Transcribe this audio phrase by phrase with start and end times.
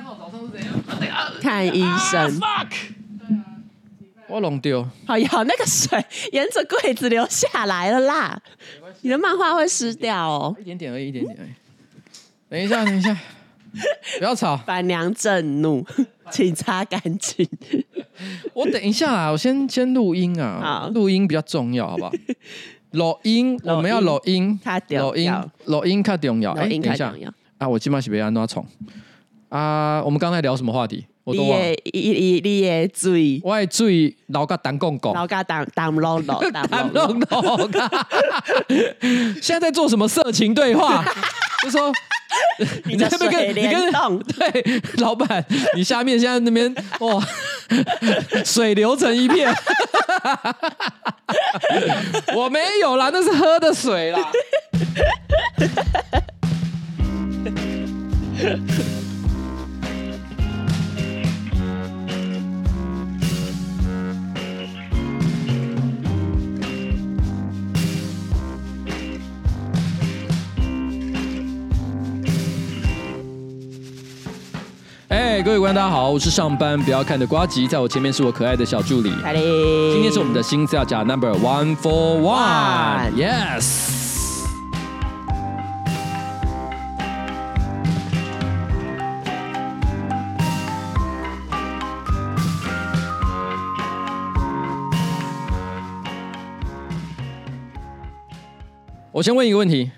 [0.00, 1.14] 三号早上是怎样？
[1.42, 2.40] 看医生。
[2.40, 2.68] 啊、fuck！
[4.28, 4.82] 我弄丢。
[5.06, 8.40] 好呀，那个水沿着柜子流下来了啦。
[9.02, 10.56] 你的漫画会湿掉哦。
[10.58, 11.50] 一点点而已，一点点而已。
[12.48, 13.14] 等一下，等一下，
[14.18, 14.56] 不要吵。
[14.64, 15.84] 板娘震怒，
[16.32, 17.46] 请擦干净。
[18.54, 22.12] 我等一下啊，我先先录音啊，录音比较重要，好不好？
[22.92, 24.58] 录音，我们要录音，
[24.98, 25.30] 录音，
[25.66, 26.52] 录音较重要。
[26.52, 27.14] 哎，等一下
[27.58, 28.64] 啊，我今晚是被安怎创
[29.50, 30.02] 啊？
[30.02, 31.06] 我们刚才聊什么话题？
[31.24, 31.66] 我都忘了。
[31.92, 37.70] 你你你的嘴，我的嘴老甲当公公，老家当当龙龙，当龙龙。
[39.42, 41.04] 现在在做什么色情对话？
[41.62, 41.92] 就说。
[42.84, 43.92] 你在 那边跟你跟
[44.38, 45.44] 对老板，
[45.74, 47.20] 你下面现在那边哇，
[48.44, 49.52] 水流成一片，
[52.36, 54.30] 我没有啦，那是喝的水啦。
[75.10, 79.10] 哎，各位观众大家好，我是上班不要看的瓜吉，在我前面是我可爱的小助理。
[79.10, 83.88] 今天是我们的新资料夹 Number One for One，Yes。
[99.10, 99.90] 我先问一个问题，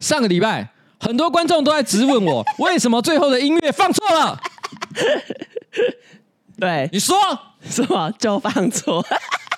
[0.00, 0.70] 上个礼拜。
[1.02, 4.38] 很多观众都在质问我， 为什么最后的音乐放错了？
[6.58, 7.16] 对，你说
[7.68, 9.02] 什么就放错？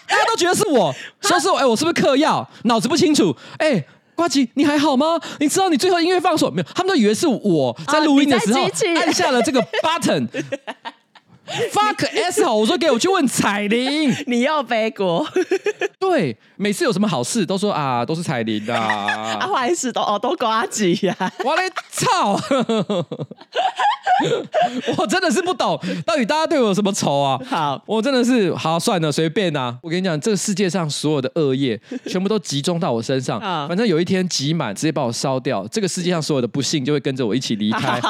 [0.08, 2.48] 大家都觉得是我，说是我，哎，我是不是嗑药？
[2.62, 3.36] 脑子不清楚？
[3.58, 5.20] 哎，瓜吉，你还好吗？
[5.38, 6.68] 你知道你最后音乐放错没有？
[6.74, 8.62] 他们都以为是我在录音的时候
[9.02, 10.26] 按下了这个 button。
[11.46, 15.26] Fuck S 好，我说给我去问彩铃， 你要背锅？
[16.00, 21.14] 对，每次有什么好事都说啊，都是彩铃的啊， 坏事都哦都瓜子呀，
[21.44, 22.40] 我嘞操！
[24.96, 27.38] 我真的是不懂，到底大家对我有什么仇啊？
[27.46, 29.76] 好，我真的是好算了，随便啊。
[29.82, 33.40] 我跟你讲，这个世界上所有的恶业，全部都集中到我身上。
[33.68, 35.66] 反正有一天集满，直接把我烧掉。
[35.68, 38.00] 这个世界上所有的不幸就会跟着我一起离开。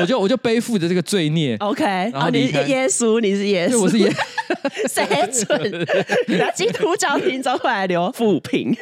[0.00, 1.56] 我就我就背负着这个罪孽。
[1.60, 2.63] OK，然后离开。
[2.64, 4.12] 哦、耶稣，你是耶稣，我是耶。
[4.88, 5.86] 谁准？
[6.28, 8.76] 那基督教听众会来留负评。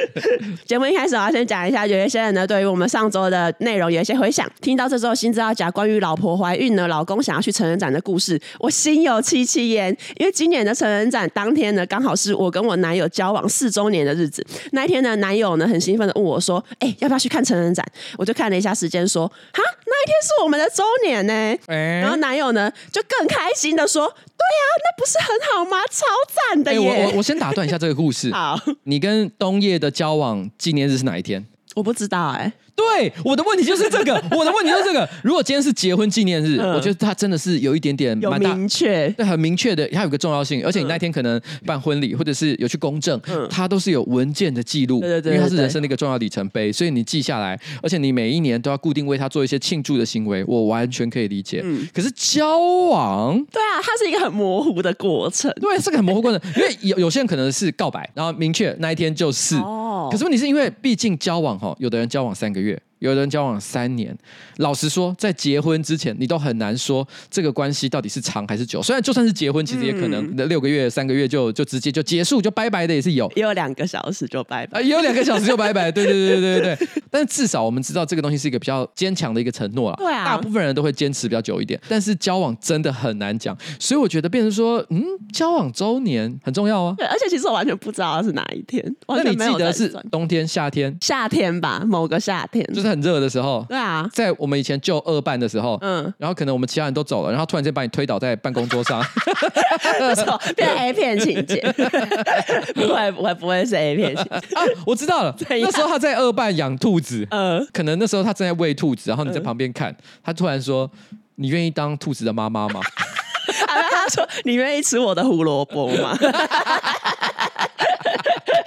[0.64, 4.50] 节目一开始，我要先讲一下，有一些人呢，对于我们上周的内容有一些回想。
[4.60, 9.96] 听到这周新资料夹关于老婆怀孕呢，老公想要去成人展的故事，我心有戚戚焉。
[10.16, 14.44] 因为今年的成人展当天呢，刚好是我跟我男友交往四周年的日子。
[14.72, 21.32] 那一天呢，男友呢很兴奋的问我说：“哎、欸，要不要去看成人展？”我就看了一下时间，说：“哈，那一天是我们的周年呢。
[21.32, 25.78] 欸”然后男友呢就更开心的说：“对呀、啊，那不是很好吗？
[25.90, 28.30] 超赞的耶！”欸、我我我先打断一下这个故事。
[28.34, 31.46] 好，你跟冬叶的交往纪念日是哪一天？
[31.74, 32.52] 我不知道哎、欸。
[32.82, 35.08] 对，我的问题就是这个， 我的问题就是这个。
[35.22, 40.64] 如果今天是结婚纪念日，嗯、我觉得他真的是有一点点蛮明确，对，很明确的，它有个重要性。
[40.64, 51.60] 而且你那天可能办婚礼，或者是有去公证，嗯、它都是有文件的记录，对对对，因为它是人生的一个重要里程碑，所以你记下来，而且你每一年都要固定为他做一些庆祝的行为，我完全可以理解。
[51.64, 62.71] 嗯、可是交往，对啊，它是一个很模糊的过程，对，是个很模糊过程，因为有有些人可能是告白，然后明确那一天就是，哦、可是问题是因为毕竟交往哈，有的人交往三个月。
[63.02, 64.16] 有人交往三年，
[64.58, 68.80] 老实说，在结婚之前，你都很难说这个关系到底是长还是久。
[68.80, 73.30] 虽然就算是结婚，其实也可能六个月、三个月就就直接就结束，就拜拜的也是有。
[73.34, 75.90] 也有两个小时就拜拜，也有两个小时就拜拜。
[75.90, 76.88] 对对对对对对。
[77.10, 79.96] 但是至少我们知道这个东西是一个比较坚强的一个承诺了。
[79.96, 80.24] 对啊。
[80.24, 83.56] 大部分人都会坚持比较久一点，但是交往真的很难讲。
[83.80, 85.02] 所以我觉得变成说，嗯，
[85.32, 86.94] 交往周年很重要啊。
[86.96, 88.82] 对，而且其实我完全不知道是哪一天。
[89.08, 90.96] 那你记得是冬天、夏天？
[91.00, 93.64] 夏天吧，某个夏天，就是很热的时候。
[93.68, 99.02] 对啊，在我们以前就二办的时候，嗯，然后可能我们其他人都走了，然后突然间把你推倒在办公桌上，
[99.98, 101.60] 不错，变 A 片情节，
[102.74, 104.62] 不会不会不会是 A 片情节啊！
[104.86, 110.90] 我知道了，那时候他在二办养兔子，嗯，可能那时候他正在喂兔子，然后你在旁边看，他突然说
[111.36, 112.80] ：“你愿意当兔子的妈妈吗？”
[113.66, 116.16] 他说：“你愿意吃我的胡萝卜吗？”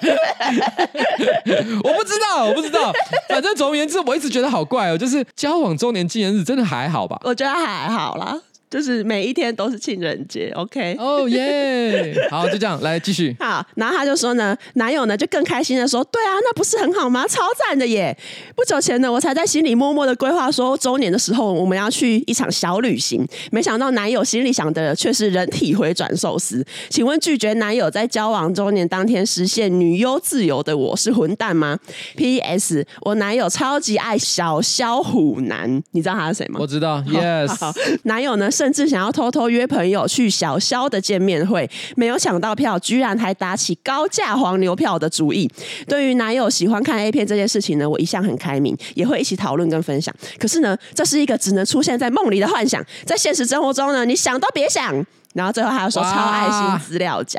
[1.84, 2.92] 我不知道，我不知道。
[3.30, 4.98] 反正总而言之，我一直觉得好怪哦。
[4.98, 7.20] 就是交往周年纪念日，真的还好吧？
[7.24, 8.40] 我觉得还好啦。
[8.70, 10.96] 就是每一天都是情人节，OK？
[11.00, 12.16] 哦耶！
[12.30, 13.36] 好，就这样，来继续。
[13.40, 17.26] 好，然后他就说呢，男友呢就更开心的说，对啊，那不是很好吗？
[17.28, 18.18] 超赞的耶！
[18.56, 23.26] 不久前呢，我才在心里默默的规划说，周年的时候我们要去一场小旅行。
[23.52, 26.66] 没想到男友心里想的却是人体回转寿司。
[26.90, 31.78] 请问拒绝男友在交往周年当天实现女优自由的我是混蛋吗
[32.18, 32.86] ？P.S.
[33.02, 36.60] 我男友超级爱小肖虎男，你知道他是谁吗？
[36.60, 37.56] 我知道，Yes。
[37.60, 37.74] 好，
[38.04, 45.50] 男友呢，甚至想要偷偷约朋友去小肖的见面会，没有抢到票，居然还打起高价黄牛票的主意。
[45.88, 50.16] 对于男友喜欢看 A 片这件事情呢，我一向很开明，也会一起讨论跟分享。
[50.40, 55.06] 可是呢，这是一个只能出现在梦里的幻想，在现实生活中呢，你想都别想。
[55.36, 57.38] 然后最后还要说超爱心资料夹。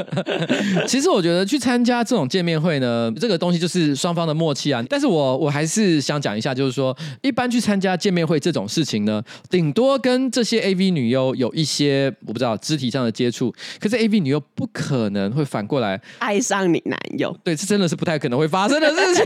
[0.88, 4.82] 其实我觉得去参加这种见面会呢，这个东西就是双方的默契啊。
[4.88, 17.36] 但是我我还是想讲一下，就是说一般去参加见面会这种事情呢，顶多跟这些 AV 女优有一些我不知道肢体上的接触，可是 AV 女优不可能会反过来爱上你男友。
[17.44, 19.24] 对，这真的是不太可能会发生的事情。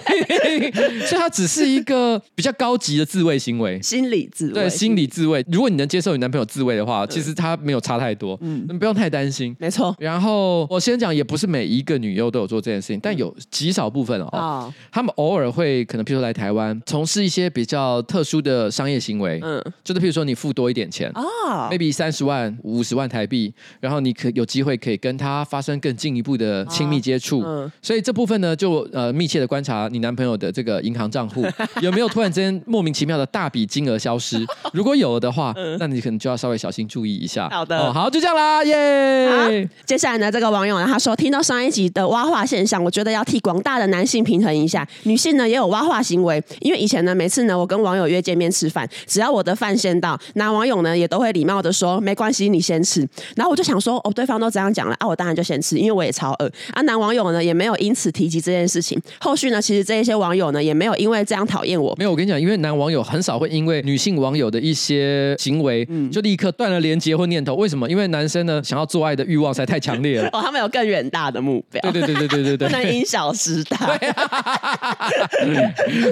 [1.06, 4.54] 所以它只是一个比较高级的自慰行为，心理自慰。
[4.54, 5.44] 对，心理自慰。
[5.52, 7.83] 如果你能接受你男朋友自慰的话，其实他没有。
[7.84, 9.94] 差太多，嗯，你不用太担心，没错。
[9.98, 14.74] 然后我先讲，也不是每一个女优都有做这件事情，但有极少部分哦，哦。
[14.90, 31.44] 他们偶尔会可能，譬如说来台湾从事一些比较特殊的商业行为，嗯，就是譬如说你付多一点钱哦，maybe 三十万、五十万台币，然后你可有机会可以跟他发生更进一步的亲密接触，哦、嗯，所以这部分呢，就呃密切的观察你男朋友的这个银行账户
[31.82, 34.42] 有没有突然之间莫名其妙的大笔金额消失，
[34.72, 37.48] 如果有的话，嗯、那你可能就要稍微小心注意一下。
[37.50, 37.73] 好的。
[37.78, 39.28] 哦，好，就这样啦，耶！
[39.30, 46.42] 好，接下来呢，这个网友呢，他说听到上一集的挖化现象，我觉得要替广大的男性平衡一下，女性呢也有挖化行为。
[46.60, 53.06] 因为以前呢，每次呢我跟网友约见面吃饭，只要我的饭先到，男网友呢也都会礼貌的说没关系，你先吃。
[53.36, 56.50] 然后我就想说，哦，对方都这样讲了啊，我当然就先吃，因为我也超饿。
[56.72, 59.00] 啊，男网友呢也没有因此提及这件事情。
[59.20, 61.94] 后续呢，其实这一些网友呢也没有因为这样讨厌我。
[61.98, 67.53] 没有，我跟你讲，因为男网友很少会因为女性网友的一些行为， 嗯，就立刻断了连结或念头。
[67.54, 67.88] 为什么？
[67.88, 70.28] 因为男生呢，想要做爱的欲望实在太强烈了。
[70.34, 71.80] 哦，他们有更远大的目标。
[71.92, 73.76] 对对对对对对对，不能 因小失大。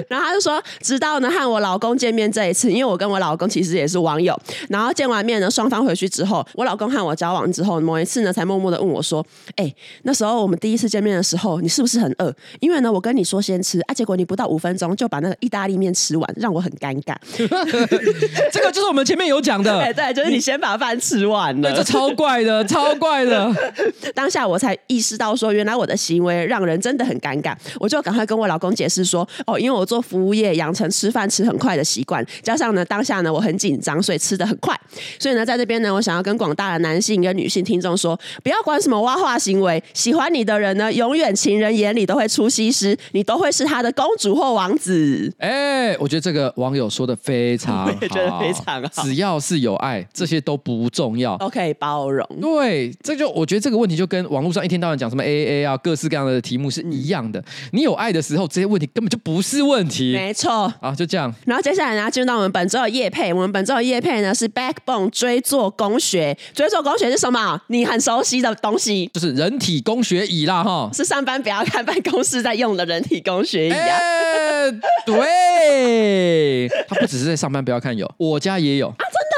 [0.09, 4.39] 然后他就说，直到呢和我老公见面这一次，因为我跟我老公其实也是网友。
[4.69, 9.25] 然后见完面呢，双方回去之后，我老公和我交往之后，某一次呢，才默默的问我说
[9.55, 12.33] ：“哎、欸，那时候我们第一次见面的时候，你是不是很饿？
[12.59, 17.15] 因为呢，我跟你说先吃啊，结果你不到五分钟就把那个意大利面吃完，让我很尴尬。”
[18.51, 21.73] 这个就是我们前面有讲的，对对，就是你先把饭吃完了。
[21.73, 23.51] 这超怪的， 超怪的。
[24.13, 27.55] 当下我才意识到，说原来我的行为让人真的很尴尬。
[27.79, 34.79] 我就赶快跟我老公解释说：“哦，因为我做服务业，养成吃饭吃很快的习惯，加上呢，当下呢我很紧张，所以吃的很快。
[35.19, 45.31] 所以呢，在这边呢，我想要跟广大的男性跟女性听众说，不要管什么挖化行为，喜欢你的人呢，永远情人眼里都会出西施，你都会是他的公主或王子。
[45.39, 49.03] ”哎，我觉得这个网友说 的非常好，我也觉得非常好。
[49.03, 51.22] 只要是有爱，这些都不重要。
[51.39, 52.27] OK，包容。
[52.41, 57.43] 对，这就我觉得这个问题就跟网络上一天到晚讲什么 AAA 啊，各式各样的题目是一样的。
[57.71, 60.13] 你有爱的时候，这些问题根本就不是问题。
[60.13, 61.33] 没错，啊，就这样。
[61.45, 63.33] 然后接下来呢，进入到我们本周的叶配。
[63.33, 66.37] 我们本周的叶配呢是 Backbone 椎作工学。
[66.53, 67.61] 追做工学是什么？
[67.67, 73.97] 你很熟悉的东西，就是人体工学椅啦，哈，是上班不要看办公室在用的人体工学椅啊。
[73.97, 74.71] 欸、
[75.05, 78.93] 对， 它不只是在上班不要看有，我家也有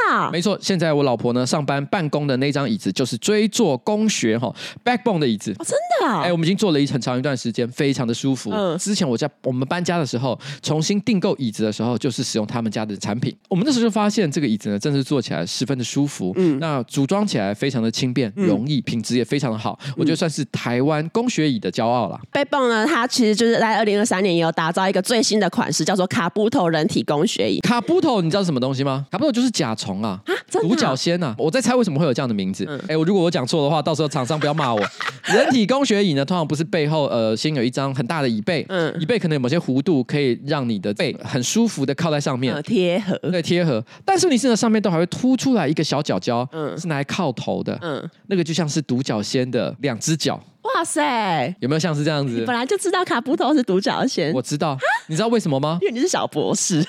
[0.10, 0.58] 啊，没错。
[0.62, 6.22] 现在我老婆呢上班办公的那张椅子就是追做工学哈 Backbone 的椅子，哦，真的、啊。
[6.24, 8.52] 哎，我们已经坐了一很长一段时间，非常的舒服。
[8.52, 13.36] 嗯，之前我家我们搬家的时候，重新订购椅子的时候，就是使用他们家的产品。
[13.50, 16.34] 我们那时候就发现这个椅子呢，真的是坐起来十分的舒服。
[16.36, 19.78] 嗯，那组装起来非常的轻便、容易，品质也非常的好。
[19.98, 22.20] 我觉得算是台湾工学椅的骄傲了。
[22.32, 27.60] Backbone 呢，它其实就是在二零二三年也有打造一个最新的款式，叫做卡布头人体工学椅。
[27.62, 29.06] 卡布头，你知道是什么东西吗？
[29.12, 31.36] 卡布头就是甲虫啊，啊，独角仙啊。
[31.38, 32.66] 我在猜为什么会有这样的名字。
[32.88, 34.82] 哎，我如果我讲错的话，到时候厂商不要骂我。
[35.34, 43.84] 人体工学椅呢，通常不是背后呃先有一张很大的椅背，嗯，椅背可能有某些弧度，可以让你的背很舒服的靠在上面，贴合，对，贴合。
[44.06, 50.40] 但是你现在上面都还会凸出来一个小角角，嗯，是拿来靠头的，嗯，那个就像是独角仙的两只脚。
[50.74, 52.44] 哇塞，有没有像是这样子？
[52.46, 55.78] 本来就知道卡布头是独角仙，我知道，你知道为什么吗？
[55.84, 56.84] 因为你是小博士。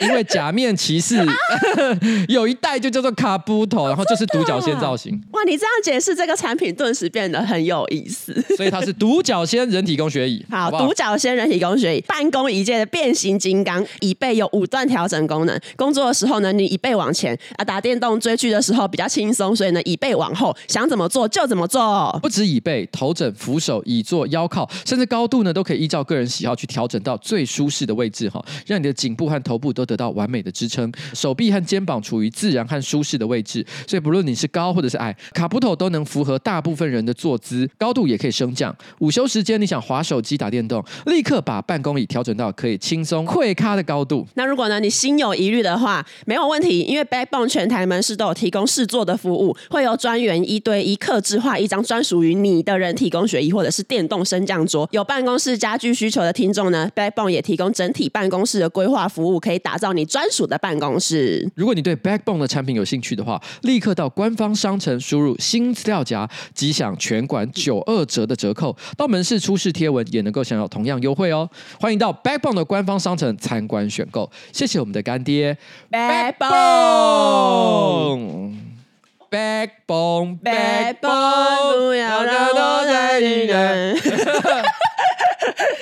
[0.00, 1.16] 因为假面骑士
[2.28, 5.12] 有一代就叫做卡布头，然后就是独角仙造型。
[5.32, 8.32] 哇，你这样解释这个产品，顿时变得很有意思。
[8.56, 10.46] 所以它是独角仙人体工学椅。
[10.48, 15.60] 好，独角仙人体工学椅，办公椅界的变形金刚，椅背有五段调整功能。
[15.74, 22.16] 工作的时候呢，你椅背往前啊；打电动追剧的时候比较轻松，所以呢，椅背往后，想怎么做就怎么做。
[22.22, 38.76] 不止椅背、头枕、扶手、椅座、腰靠，甚至高度呢，都可以依照个人喜好去调整到最舒适的位置哈，让你的颈部和头部都得到完美的支撑，手臂和肩膀处于自然和舒适的位置，所以不论你是高或者是矮，卡布头都能符合大部分人的坐姿，高度也可以升降。
[38.98, 44.26] 午休时间你想滑手机打电动，立刻把办公椅调整到可以轻松跪咖的高度。
[44.34, 54.88] 那如果呢，你心有疑虑的话，没有问题，因为 Backbone 全台门市都有提供试坐的服务，会有专员一对一客制化一张专属于你的人体工学椅或者是电动升降桌。
[54.92, 61.50] 有办公室家具需求的听众呢，Backbone 也提供整体办公室的规划服务，可以打造你专属的办公室。
[61.54, 68.76] 如果你对 Backbone 的产品有兴趣的话，立刻到官方商城输入新资料夹，即享全馆九二折的折扣。
[68.96, 71.48] 到门市出示贴文也能够享有同样优惠哦。
[71.80, 74.30] 欢迎到 Backbone 的官方商城参观选购。
[74.52, 75.56] 谢谢我们的干爹
[79.30, 83.96] Backbone，Backbone，Backbone，不要让我再遇见。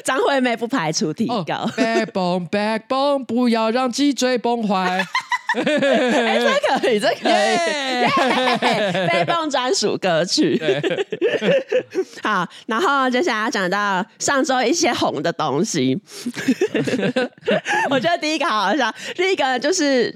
[0.04, 1.68] 张惠妹不排除提高。
[1.76, 5.04] Backbone，Backbone，不要让脊椎崩坏。
[5.64, 7.32] 这可以，这可以。
[9.08, 10.60] Backbone 专属歌曲。
[12.22, 15.98] 好，然后接下来讲到上周一些红的东西。
[17.90, 20.10] 我觉得第一个好好笑，第一个就是，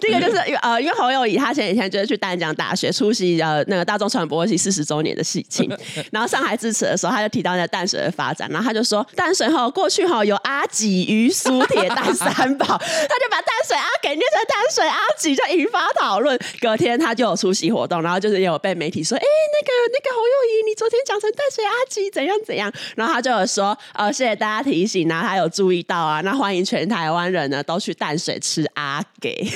[0.00, 5.70] 第一个就是呃，因为侯友宜他前几天就是去淡江大学出席呃那个大众传播系四十周年的喜庆，
[6.12, 14.09] 然后上台致辞的时候，他就提到那淡水的发展，然后他就说淡水哈过去哈有阿给鱼酥铁蛋三宝，他就把淡水阿给。
[14.14, 29.30] 念成淡水阿吉就引发讨论，隔天他就有出席活动，然后就是也有被媒体说，哎、欸，那个那个侯友宜，你昨天讲成淡水阿吉怎样怎样，然后他就有说，呃，谢谢大家提醒，然后他有注意到啊，那欢迎全台湾人呢都去淡水吃阿给。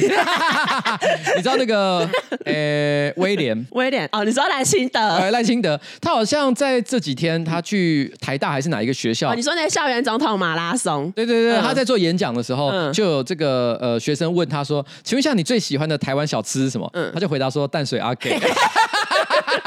[1.37, 2.09] 你知道那个，
[2.45, 9.33] 呃、欸，威廉，威廉哦，你说赖清德，赖清德，他好像在这几天他去台大还是哪一个学校？
[9.33, 11.11] 哦、你说那个校园总统马拉松？
[11.13, 14.44] 对对对，嗯、他在做演讲的时候，嗯、就有这个呃学生问。
[14.47, 18.39] 他说：“请问一下，你最喜欢的台湾小吃是什么？”嗯，他就回答说：“淡水阿给。”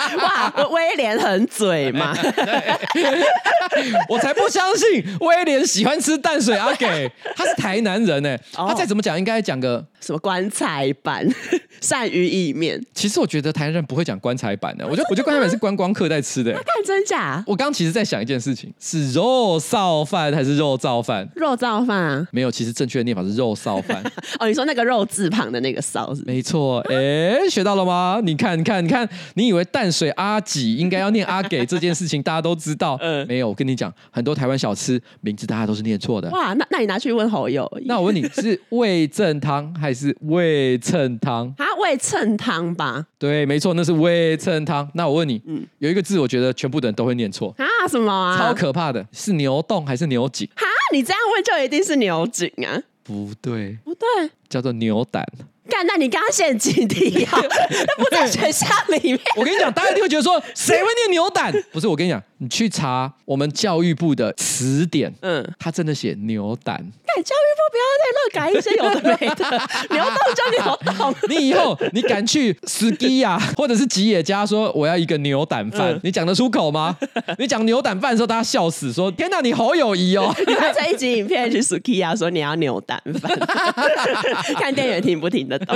[0.17, 2.15] 哇，威廉很嘴嘛！
[4.09, 8.37] 我才不相信威廉喜欢吃淡水阿给，他是台南人呢。
[8.53, 11.27] 他再怎么讲，应该讲个什么棺材板、
[11.81, 12.81] 鳝鱼意面。
[12.93, 16.51] 其实我觉得台南人不会讲棺材板的，我觉得我觉得棺材板是观光客在吃的。
[16.53, 17.43] 看真假？
[17.47, 21.27] 我刚其实在想一件事情：是肉臊饭还是肉燥饭？
[21.35, 22.27] 肉燥饭啊？
[22.31, 24.03] 没有，其实正确的念法是肉臊饭。
[24.39, 26.23] 哦，你说那个肉字旁的那个臊是？
[26.25, 26.79] 没错。
[26.89, 28.19] 哎，学到了吗？
[28.23, 32.97] 你看，你看，你看，你以为淡水阿几应该要念阿给这件事情，大家都知道。
[33.01, 33.49] 嗯，没有。
[33.49, 36.29] 我跟你讲，很多台湾小吃名字大家都是念错的。
[36.29, 37.69] 哇，那那你拿去问侯友。
[37.85, 41.47] 那我问你是味正汤还是味噌汤？
[41.57, 43.05] 啊，味噌汤吧。
[43.17, 44.89] 对，没错，那是味噌汤。
[44.93, 47.65] 那我问你，嗯，有一个字，我觉得全部的人都会念错啊？
[47.89, 48.37] 什么啊？
[48.37, 50.47] 超可怕的，是牛洞还是牛颈？
[50.55, 52.81] 哈，你这样问就一定是牛颈啊？
[53.03, 55.25] 不对，不对，叫做牛胆。
[55.67, 57.31] 干，那你刚刚陷阱题啊？
[57.39, 59.19] 那不在选项里面。
[59.35, 61.51] 我跟你讲，大家一定会觉得说，谁会念牛胆？
[61.71, 66.77] 不是，我跟你讲，你去查我们教育部的词典，嗯，他真的写牛胆。
[67.17, 69.43] 教育部不要再乱改一些有的没的，
[69.89, 71.15] 牛丼就牛丼。
[71.35, 76.95] 你以后你敢去斯基亚或者是吉野家说我要一个牛胆饭，嗯、你讲得出口吗？
[77.39, 80.31] 你讲牛胆饭的时候，大家笑死，说天哪，你好友谊哦！
[80.45, 83.35] 你拍成一集影片去斯基亚说你要牛胆饭，
[84.61, 85.75] 看电影听不听得懂？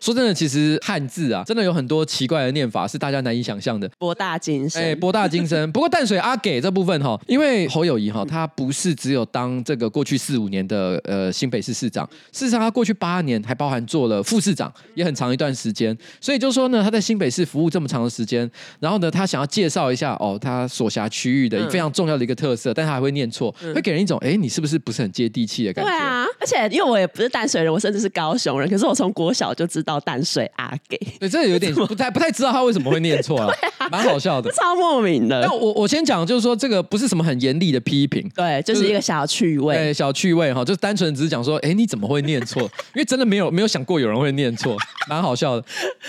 [0.00, 3.86] 说真的，其实汉字啊，真的有很多奇怪的念法，是大家难以想象的。
[3.98, 5.70] 博大精深，哎，博大精深。
[5.74, 10.64] 不过淡水阿给这部分哈，因为侯友谊哈，他不是只有当这个过去四五年。
[10.66, 15.94] 的呃新北市市长，事实上他过去八年还包含做了副市长，也很长一段时间。
[16.18, 18.50] 所以就说呢，他在新北市服务这么长的时间，
[18.80, 25.90] 然后呢，他想要介绍一下哦，他所辖区域的非常重要的一个特色，嗯、但他还会念错，会给人一种哎，你是不是不是很接地气的感觉？
[25.90, 33.54] 对啊，而且因为我也不是淡水人，我甚至是高雄人，可是我从国小就知道淡水阿给，对，这有点不太不太知道他为什么会念错啊，
[33.92, 35.46] 蛮好笑的，超莫名的。
[35.64, 42.62] 但我我我先讲，就是说这个不是什么很严厉的批评，对，就是一个小趣味，对，小趣味哈，就是单纯只是讲说，哎，你怎么会念错？
[42.94, 44.76] 因为真的没有没有想过有人会念错，
[45.08, 45.64] 蛮好笑的。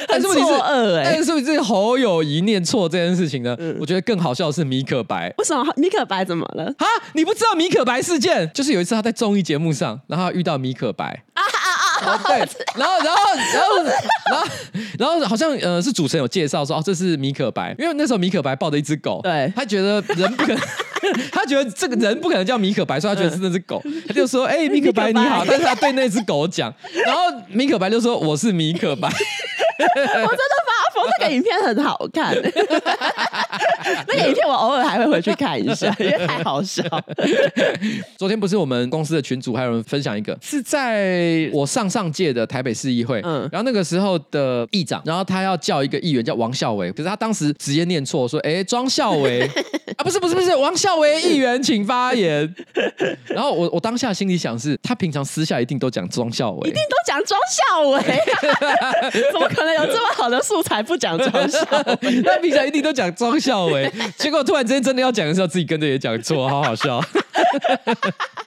[0.07, 3.55] 但是问题是，但是是不是侯友宜念错这件事情呢？
[3.79, 5.33] 我觉得更好笑的是米可白。
[5.38, 6.65] 为什么米可白怎么了？
[6.77, 8.50] 哈，你不知道米可白事件？
[8.53, 11.24] 就是有一次他在综艺节目上，然后遇到米可白。
[12.27, 12.38] 对，
[12.75, 13.19] 然后然后
[13.53, 13.83] 然后
[14.29, 14.47] 然后
[15.00, 20.62] 然后好像呃是主持人有介绍说哦，这是米可白，因为那时候米可白抱着一只狗，对，他觉得人不可能，
[21.31, 26.74] 他觉得这个人不可能叫米可白，所以他觉得是那只狗，他就说哎米可白你好，但是他对那只狗讲，
[27.05, 29.09] 然后米可白就说我是米可白。
[29.77, 30.55] 我真的
[31.19, 32.35] 那个影片很好看，
[34.07, 36.83] 那个影片我偶尔还会回去看一下， 因为太好笑。
[38.17, 49.41] 昨天不是我们公司的群组还有人分享一个，是在我上上届的台北市议会，嗯，然后那个时候的议长，然后他要叫一个议员叫王孝维，可是他当时直接念错，说哎庄孝维
[49.97, 52.53] 啊，不是不是不是王孝维议员，请发言。
[53.27, 58.01] 然后我我当下心里想是，他平常私下一定都讲庄孝维，一定都讲庄孝维，
[59.31, 59.75] 怎么可能？
[59.75, 61.59] 有这么好的素材不讲庄孝
[62.01, 67.01] 维， 他平常一定都讲庄孝伟， 结果突然之间真的要讲的时候，自己跟着也讲错，好好笑。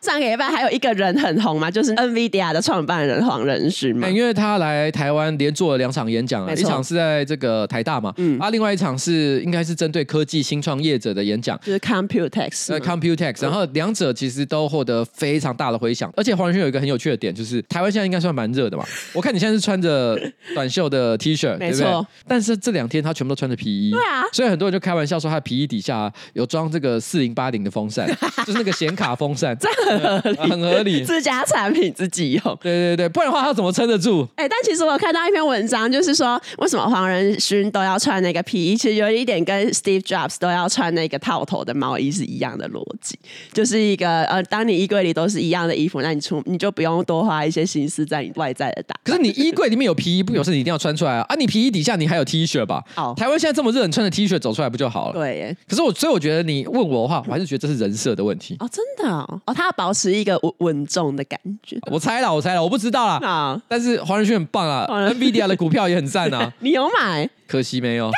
[0.00, 20.19] 上个礼拜还有一个人很红嘛，就是 NVIDIA 的创办人黄仁勋嘛，因为他来台湾连做了两场演讲啊，一场是在这个台大嘛，嗯，啊，另外一场是应该是针对科技新创业者的演讲，就是 Computex，呃，Computex，然后两者其实都获得非常大的回响，而且黄仁勋有一个很有趣的点，就是台湾现在应该算蛮热的嘛，我看你现在是穿着
[20.55, 28.07] 短袖的 T 恤，没错，但是这两天他全部都穿着皮衣，对啊，所以很多人就开玩笑说他的皮衣底下有装这个四零八零的风扇，
[28.47, 34.26] 就是那个显卡风扇，这很合理，很合理，自家产品自己用，对对对，不然的话他怎么撑得住？
[34.37, 43.18] 哎，但其实我看到一篇文章，就是说为什么黄仁勋都要穿那个皮衣，其实有一点跟 Steve Jobs 都要穿那个套头的毛衣是一样的逻辑，
[43.52, 49.00] 就是一个呃，当你衣柜里都是一样的衣服，那你出你就不用多花一些心思在你外在的打扮。
[49.04, 51.25] 可是你衣柜里面有皮衣，不表示你一定要穿出来啊！
[51.28, 52.85] 啊，你皮衣底下你还有 T 恤吧？
[52.97, 55.15] 哦，台湾现在这么热，你穿着 T 恤走出来不就好了？
[55.19, 55.57] 对耶。
[55.67, 61.79] 可是我所以我觉得你问我的话，我还是觉得这是人设的问题哦，真的哦，哦，他要保持一个稳稳重的感觉。
[61.91, 63.19] 我猜了，我猜了，我不知道啦。
[63.27, 66.53] 啊，但是黄仁勋很棒啊，NVIDIA 的股票也很赞啊。
[66.61, 67.29] 你有买？
[67.49, 68.11] 可惜没有，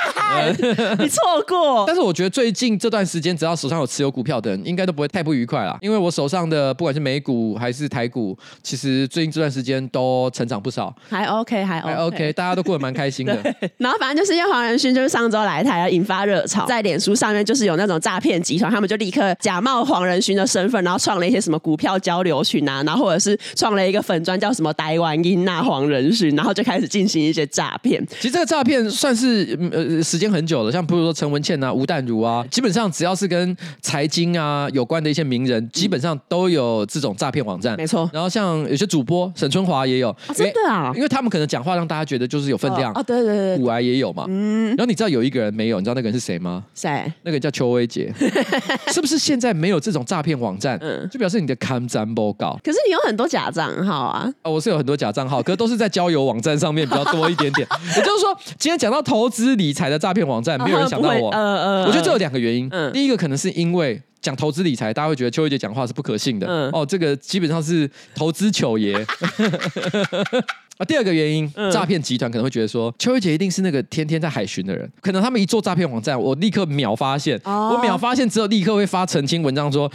[0.99, 1.85] 你错过。
[1.87, 5.79] 但是我觉得最近这段时间，只要手上有持有股票的人，应该都不会太不愉快啦。
[5.81, 13.39] 因为我手上的不管是美股还是台股，其实最近这段时间都成长不少，还 OK，还 OK，, 大家都过得蛮开心的。
[13.79, 28.05] 然后反正就是因为黄仁勋就是上周来台要引发热潮，在脸书上面就是有那种诈骗集团，他们就立刻假冒黄仁勋的身份，然后创了一些什么股票交流群啊，然后或者是创了一个粉砖叫什么台湾英娜黄仁勋，然后就开始进行一些诈骗。
[28.19, 29.20] 其实这个诈骗算是。
[29.21, 37.77] 是呃时间很久了，像比如说陈文茜啊、吴淡如啊，基本上只要是跟财经啊有关的一些名人，基本上都有这种诈骗网站。
[37.77, 38.09] 没错。
[38.13, 43.03] 然后像有些主播沈春华也有，真的啊，因为他们可能讲话让大家觉得就是有分量啊。
[43.03, 44.25] 对对对，古癌也有嘛。
[44.29, 44.69] 嗯。
[44.69, 46.65] 然后你知道有一个人没有，你知道那个人是谁吗？
[46.75, 47.13] 谁？
[47.23, 48.11] 那个叫邱薇杰。
[48.93, 50.79] 是不是现在没有这种诈骗网站？
[50.81, 52.57] 嗯，就表示你的看涨不高。
[52.65, 54.33] 可是你有很多假账号啊。
[54.43, 57.67] 啊，我是有很多假账号，可是都是在交友网站上面比较多一点点。
[57.97, 59.01] 也就是说，今天讲到。
[59.11, 61.31] 投资理财的诈骗网站，没有人想到我。
[61.31, 62.69] 我觉得这有两个原因。
[62.71, 66.47] 嗯，第一个可能是因为讲投资理财，大家会觉得邱威杰讲话是不可信的。
[66.47, 68.95] 嗯，哦，这个基本上是投资糗爷。
[70.79, 74.89] 啊，第二个原因，诈骗集团可能会觉得说，邱威杰一定是那个天天在海巡的人。
[75.01, 77.37] 可能他们一做诈骗网站，我立刻秒发现。
[77.45, 79.91] 我秒发现之后，立刻会发澄清文章说。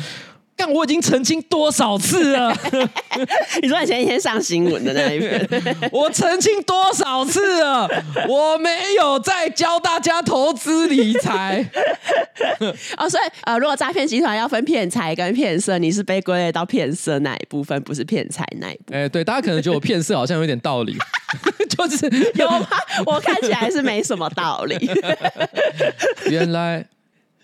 [0.58, 2.56] 干，我已经澄清多少次了？
[3.62, 5.48] 你说你前一天上新闻的那一篇，
[5.92, 7.90] 我澄清多少次了？
[8.30, 11.66] 我没有在教大家投资理财。
[12.98, 18.98] 哦，所以呃，如果诈骗集团要分骗财跟骗色，你是被归类到骗色那一部分，不是骗财那一部分。
[18.98, 20.98] 哎，对，大家可能觉得我骗色好像有点道理，
[21.70, 22.68] 就是有吗？
[23.06, 24.90] 我看起来是没什么道理。
[26.30, 26.86] 原来。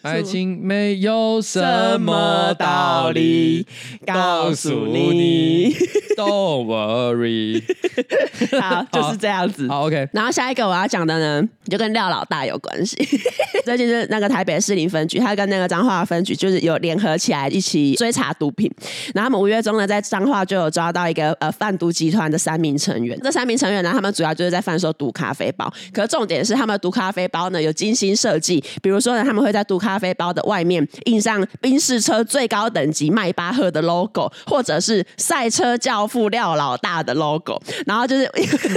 [0.01, 3.65] 爱情没有什么道理，
[4.05, 5.75] 告诉你，
[6.17, 7.63] Don't worry。
[8.59, 9.67] 好，就是这样子。
[9.67, 10.09] 好，OK。
[10.11, 12.97] 然后下一个我要讲的呢，就跟廖老大有关系。
[13.63, 18.71] 最近是那个台北市林分局，他跟那个彰化分局就是有联合起来一起追查毒品。
[19.13, 23.19] 然后他们五月中呢，在彰化就有抓到一个呃贩毒集团的三名成员。
[23.21, 25.71] 这三名成员呢，他们主要就是在贩售毒咖啡包。
[25.93, 38.31] 可是重点是，他们毒咖啡包呢有精心设计，比如说呢，他们会在毒咖咖啡包的外面印上宾士车最高等级迈巴赫的 logo，或者是赛车教父廖老大的 logo，然后就是，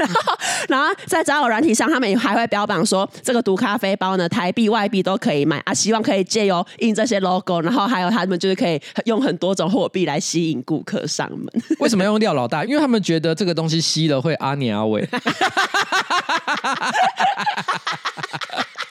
[0.68, 11.48] 然后在交友软体上，他们还会标榜说，这个毒咖啡包呢，台币外币都可以买啊，希望可以借由印这些 logo，然后还有他们就是可以用很多种货币来吸引顾客上门。
[11.79, 12.64] 为什么要用廖老大？
[12.64, 15.09] 因为他们觉得这个东西吸了会阿年阿伟。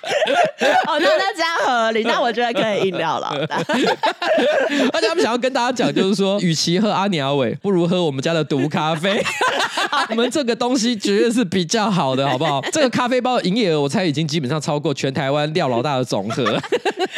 [0.88, 3.30] 哦，那那这样合理，那我觉得可以饮料了。
[4.92, 9.24] 而且他们想要跟大家讲，就是说，与其喝阿尼阿伟，不如喝我们家的毒咖啡。
[10.10, 12.62] 我们这个东西绝对是比较好的，好不好？
[12.72, 16.44] 这个咖啡包的营业额，我猜已经基本上超过全台湾廖老大的总和。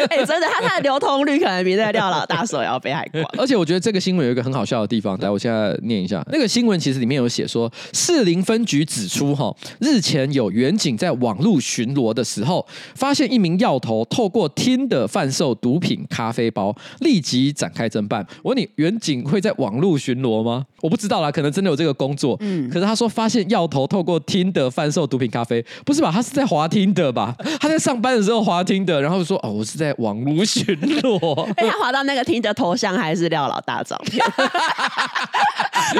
[0.09, 3.23] 哎、欸，真的，它它的流通率可能比那个廖老大手摇杯还广。
[3.37, 6.23] 而且我觉得这个新闻有一个很好笑的地方，来，我现在念一下。
[6.31, 18.25] 那个新闻其实里面有写说，士林分局指出，哈，日前有员警在网路巡逻的时候，发现一名药头透过 Tinder 贩售毒品咖啡包，立即展开侦办。
[18.43, 20.65] 我问你，远景会在网路巡逻吗？
[20.81, 22.37] 我不知道啦，可能真的有这个工作。
[22.41, 26.11] 嗯，可是他说发现药头透过 Tinder 贩售毒品咖啡，不是吧？
[26.11, 27.35] 他是在滑 Tinder 吧？
[27.59, 31.41] 他在上班的时候滑 Tinder，然后说哦，我是在网路巡逻。
[31.55, 34.43] 哎，他滑到那个 Tinder 头像还是廖老大照片，他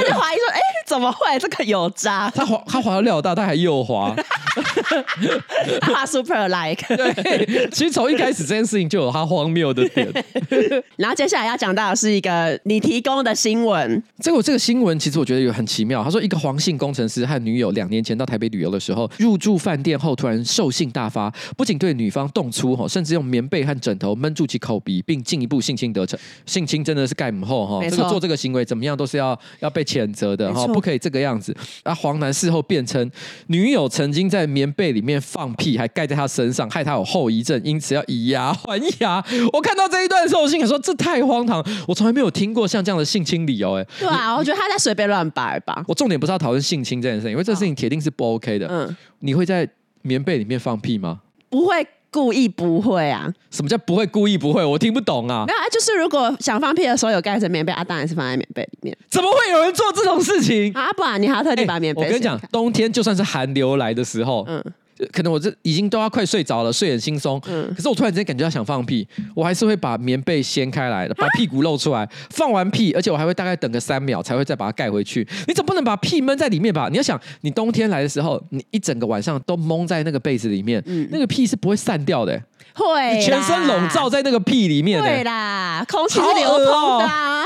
[0.02, 2.30] 就怀疑说，哎，怎么会这个有渣？
[2.34, 4.16] 他滑他滑到廖老大，他还右滑，
[5.82, 6.96] 他滑 Super Like。
[6.96, 10.08] 对， 其实从一开始这件事情就有他荒谬的点。
[10.98, 16.04] 然后接下来要讲到的是一个你提供的新闻，这个这个新闻其实我觉得有很奇妙。
[16.04, 26.20] 他说，一个黄姓工程师和女友两年前到台北旅游的时候，入住饭店后突然兽性大发，不仅对女方动粗哈，甚至用棉被和枕头闷住其口鼻，并进一步性侵得逞。
[26.46, 31.56] 性侵真的是盖母后哈，这个做这个行为怎么样都是要要被谴责的哈，不可以这个样子。
[31.84, 33.10] 啊，黄男事后辩称，
[33.48, 39.24] 女友曾经在棉被里面放屁，还盖在他身上，害他有后遗症，因此要以牙还牙。
[39.52, 43.86] 我看到这一段的时候，我心里说，这太荒唐，我从来没有听过像这样的性侵理由哎。
[44.00, 45.84] 对啊，我觉得他在随便乱摆吧。
[45.88, 48.68] 我重点不是要讨论性侵这件事情，因为这事情铁定是不 OK 的。
[48.70, 49.68] 嗯，你会在
[50.02, 51.20] 棉被里面放屁吗？
[51.50, 53.32] 不会，故意不会啊。
[53.52, 54.64] 什么叫不会故意不会？
[54.64, 55.44] 我听不懂啊。
[55.48, 58.98] 没有啊，就是如果想放屁的时候有盖着棉被啊，当然是放在棉被里面。
[59.10, 60.92] 怎么会有人做这种事情啊？
[60.94, 62.06] 不然你还要特地把棉被、欸？
[62.06, 64.64] 我跟你讲，冬天就算是寒流来的时候，嗯。
[65.12, 67.42] 可能我这已经都要快睡着了，睡眼惺忪。
[67.48, 75.28] 嗯，可是我突然之间感觉到想放屁，我还是会把棉被掀开来，把屁股露出来，放完屁，而且我还会大概等个三秒才会再把它盖回去。
[75.48, 76.88] 你总不能把屁闷在里面吧？
[76.90, 87.44] 你要想，你冬天来的时候，你一整个晚上都蒙在那个被子里面，嗯，那个屁是不会散掉的、欸，会，全身笼罩在那个屁里面、欸，对啦，空气是流通的、啊。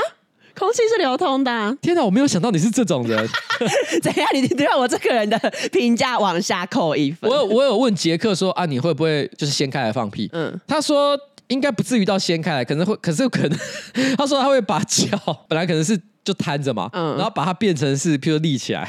[0.60, 1.74] 空气是流通的、啊。
[1.80, 3.26] 天哪，我没有想到你是这种人。
[4.02, 4.28] 怎样？
[4.34, 5.38] 你对我这个人的
[5.72, 7.30] 评价往下扣一分。
[7.30, 10.28] 我有我有问杰克说啊，你会不会就是掀开来放屁？
[10.34, 11.18] 嗯，他说
[11.48, 13.58] 应该不至于到掀开来，可能会，可是可能
[14.18, 15.08] 他说他会把脚
[15.48, 15.98] 本来可能是。
[16.30, 18.88] 就摊着嘛，嗯，然后把它变成是，譬如立起来。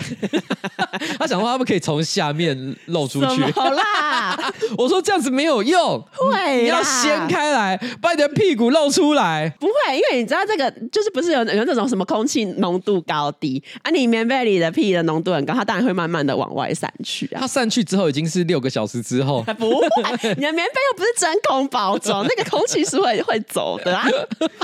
[1.17, 3.41] 他想说，他们可以从下面露出去。
[3.51, 4.37] 好啦，
[4.77, 9.51] 我说这样子没有用，会，你要掀开来，把你的屁股露出来。
[9.59, 13.89] 不会，因为你知道这个就是不是有有那种什么空气浓度高低啊？
[13.89, 17.39] 你棉被里的屁的浓度很高，它当然会慢慢的往外散去啊。
[17.41, 19.87] 它散去之后已经是六个小时之后， 不会，
[20.35, 24.07] 你的棉被又不是真空包装，那个空气是会会走的啊。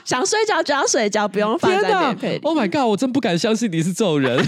[0.06, 2.40] 想睡觉就要睡觉，不用放在棉被里。
[2.44, 2.88] Oh my god！
[2.88, 4.38] 我真不敢相信你是这种人。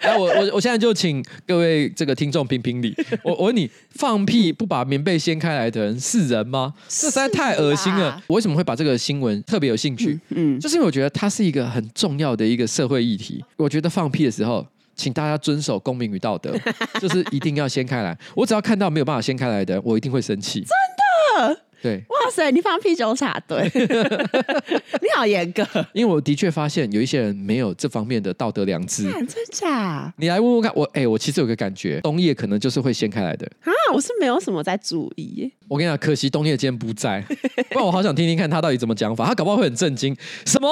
[0.00, 2.94] 哎， 我我我现在就请各位这个听众评评理。
[3.22, 6.74] 我我问你，放屁不把棉被掀开来的人是人吗？
[6.88, 8.20] 这实在太恶心了。
[8.26, 10.18] 我为什么会把这个新闻特别有兴趣？
[10.30, 13.44] 嗯，就是因为我觉得它是一个很重要的一个社会议题。
[13.56, 16.54] 我觉得放屁的时候，请大家遵守公民与道德，
[17.00, 18.16] 就是一定要掀开来。
[18.34, 20.60] 我只要看到没有办法掀开来的人，我一定会生气。
[20.60, 21.60] 真的。
[21.80, 25.64] 对，哇塞，你放屁就插队， 你好严格。
[25.92, 30.12] 因为我的确发现有一些人没有这方面的道德良知，真假？
[30.16, 33.70] 你来问问看，我哎、欸，我其实有个感觉，冬夜可能就是会掀开来的啊。
[33.94, 35.50] 我是没有什么在注意耶。
[35.68, 37.24] 我跟你讲，可惜冬夜今天不在，
[37.70, 39.26] 不然我好想听听看他到底怎么讲法。
[39.26, 40.16] 他搞不好会很震惊。
[40.44, 40.68] 什么？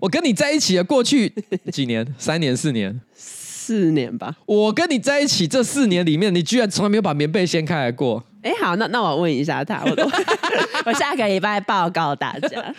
[0.00, 1.32] 我跟你在一起了过去
[1.72, 2.06] 几年？
[2.18, 3.00] 三年、四年？
[3.14, 4.36] 四年吧。
[4.46, 8.24] 我跟你在一起这四年里面，你居然从来没有把棉被掀开来过。
[8.42, 10.02] 哎，好，那那我问一下他，我都
[10.86, 12.74] 我下个礼拜报告大家。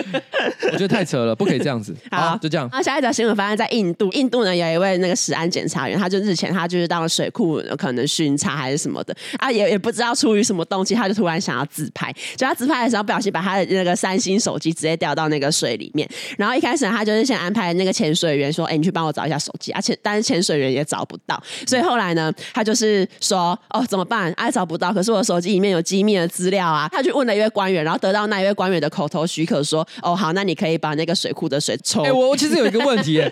[0.72, 1.94] 我觉得太扯了，不可以这样子。
[2.10, 2.68] 好，好，就这样。
[2.72, 16.08] 那下一条新闻发生在印度，印度呢有一位那个食安检查员，他就日前他就是到了水库可能巡查还是什么的啊，也也不知道出于什么动机，他就突然想要自拍，就他自拍的时候不小心把他的那个三星手机直接掉到那个水里面。
[16.38, 24.32] 然后一开始他就是先安排那个潜水员说：“哎，你去帮我找一下手机。”而且但是潜水员也找不到，所以后来呢，他就是说：“哦，怎么办？
[24.32, 26.88] 哎、啊，找不到。”可是我手机里面有机密的资料啊。
[26.90, 33.30] 他去问了一位官员，然后得到那一位官员的口头许可，说：“哦，好，那你可以把那个水库的水抽。”哎，我我其实有一个问题， 哎，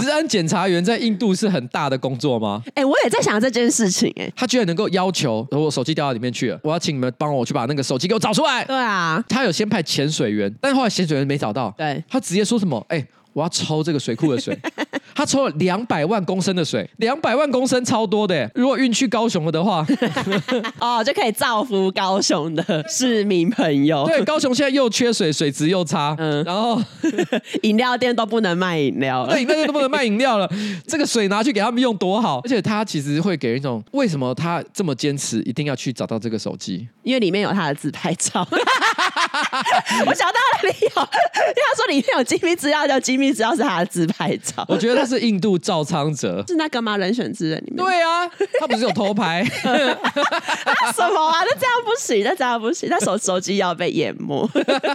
[0.00, 2.62] 食安检查员在印度是很大的工作吗？
[2.74, 8.64] 哎，我也在想这件事情，哎，他居然能够要求我手机掉到里面去了，我要请你们帮我去把那个手机给我找出来。
[8.64, 12.84] 对啊，他有先派潜水员，但后来潜水员没找到，对，他直接说什么？
[12.88, 13.04] 哎。
[13.32, 14.58] 我要抽这个水库的水，
[15.14, 18.50] 他抽了两百万公升的水，两百万公升超多的。
[18.54, 19.86] 如果运去高雄了的话，
[20.80, 24.04] 哦，就可以造福高雄的市民朋友。
[24.06, 26.80] 对，高雄现在又缺水，水质又差，嗯，然后
[27.62, 30.50] 饮料店都不能卖饮料了，对，饮料店都不能卖饮料了。
[30.86, 36.88] 这个水拿去给他们用多好，而且他其实会给人一种为什么他这么坚持一定要去找到这个手机？
[37.02, 38.46] 因为里面有他的自拍照。
[40.06, 44.64] 我想到了理由，因为他说里面有机密资料，叫机密资料是他的自拍照。
[44.68, 46.96] 我觉得他是印度赵昌哲，是那个吗？
[46.96, 47.76] 人选之人里面。
[47.76, 48.26] 对啊，
[48.58, 49.44] 他不是有偷拍？
[50.94, 51.40] 什么啊？
[51.44, 54.48] 那这样不行，那这样不行，那手手机要被淹没。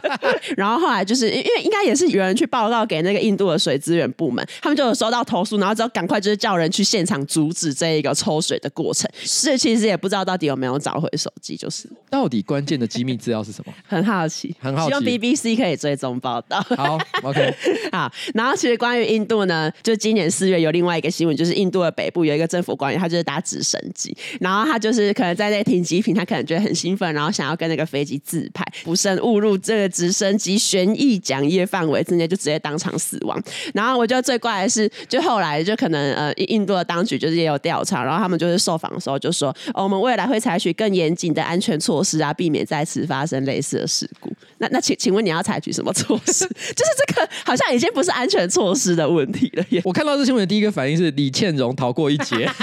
[0.57, 9.09] 然后后来就是因为应该也是有人去报告给那个印度的水资源部门，他们就有收到投诉，然后之后赶快就是叫人去现场阻止这一个抽水的过程。
[9.23, 13.73] 是其实也不知道到底有没有找回手机，就是到底关键的机密资料是什么？
[13.87, 14.55] 很好奇。
[14.59, 16.61] 很好，希望 BBC 可以追踪报道。
[16.75, 17.53] 好，OK，
[17.91, 18.11] 好。
[18.33, 33.41] 然后其实关于印度呢，就今年四月有另外一个新闻，就是印度的北部有一个政府官员，他就是搭直升机，然后他就是可能在那停机坪，他可能觉得很兴奋，然后想要跟那个飞机自拍，不慎误入这个直升机旋翼桨叶范围之内，就直接当场死亡。
[33.73, 44.31] 然后我觉得最怪的是，就后来就可能呃，印度的当局就是也有调查，然后他们就是受访的时候就说，哦，我们未来会采取更严谨的安全措施啊，避免再次发生类似的事故。
[44.57, 46.47] 那那请请问你要采取什么措施？
[46.75, 49.81] 就是这个好像已经不是安全措施的问题了耶。
[49.83, 52.49] 我看到这新闻的第一个反应是李倩蓉逃过一劫。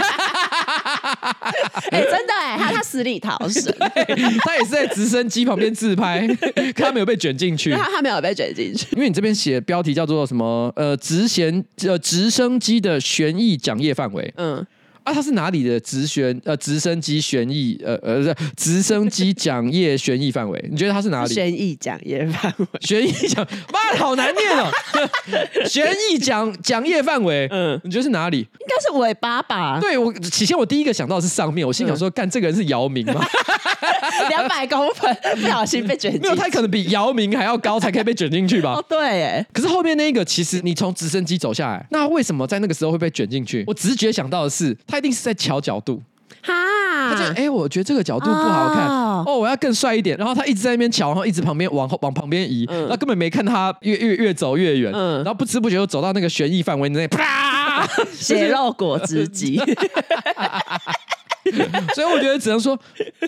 [1.90, 3.72] 哎、欸，真的哎，他他死里逃生，
[4.44, 6.26] 他也是在直升机旁边自拍，
[6.74, 7.72] 可他没有被卷进去。
[7.76, 10.72] 他他没有被卷进去，因为你这边写标题叫做什么？
[10.76, 14.32] 呃，直弦呃直升机的旋翼桨叶范围。
[14.36, 14.64] 嗯。
[15.04, 20.64] 啊，他是哪里的直旋呃直升机旋翼呃呃不是直升机桨叶旋翼范围？
[20.70, 21.34] 你觉得他是哪里？
[21.34, 24.70] 旋翼桨叶范围，旋翼桨妈的好难念哦！
[25.66, 28.38] 旋翼桨桨叶范围，嗯，你觉得是哪里？
[28.38, 29.78] 应该是尾巴吧？
[29.80, 33.20] 对，我起先我第一个想到的是上面，我心想说，干、嗯、这个人是姚明吗？
[34.28, 38.74] 两百公分不小心被卷进去，没有，他可能比姚明还要高才可以被卷进去吧？
[38.78, 43.64] 哦，对，哎，可是后面那一个，其实你从直升机走下来，那为什么在那个时候会被卷进去？
[43.66, 44.76] 我直觉想到的是。
[44.92, 46.02] 他一定是在调角度，
[46.42, 46.52] 哈，
[47.08, 48.86] 他就哎、欸，我觉得这个角度不好看。
[48.86, 50.14] 哦，哦，我要更帅一点。
[50.18, 59.58] 然后他一直在那边瞧，然后一直旁边往后往旁边移，那、嗯、根本没看他越越越走越远，嗯，然后不知不觉又走到那个悬疑范围内，啪，血肉果汁机。
[61.94, 62.78] 所以我觉得只能说，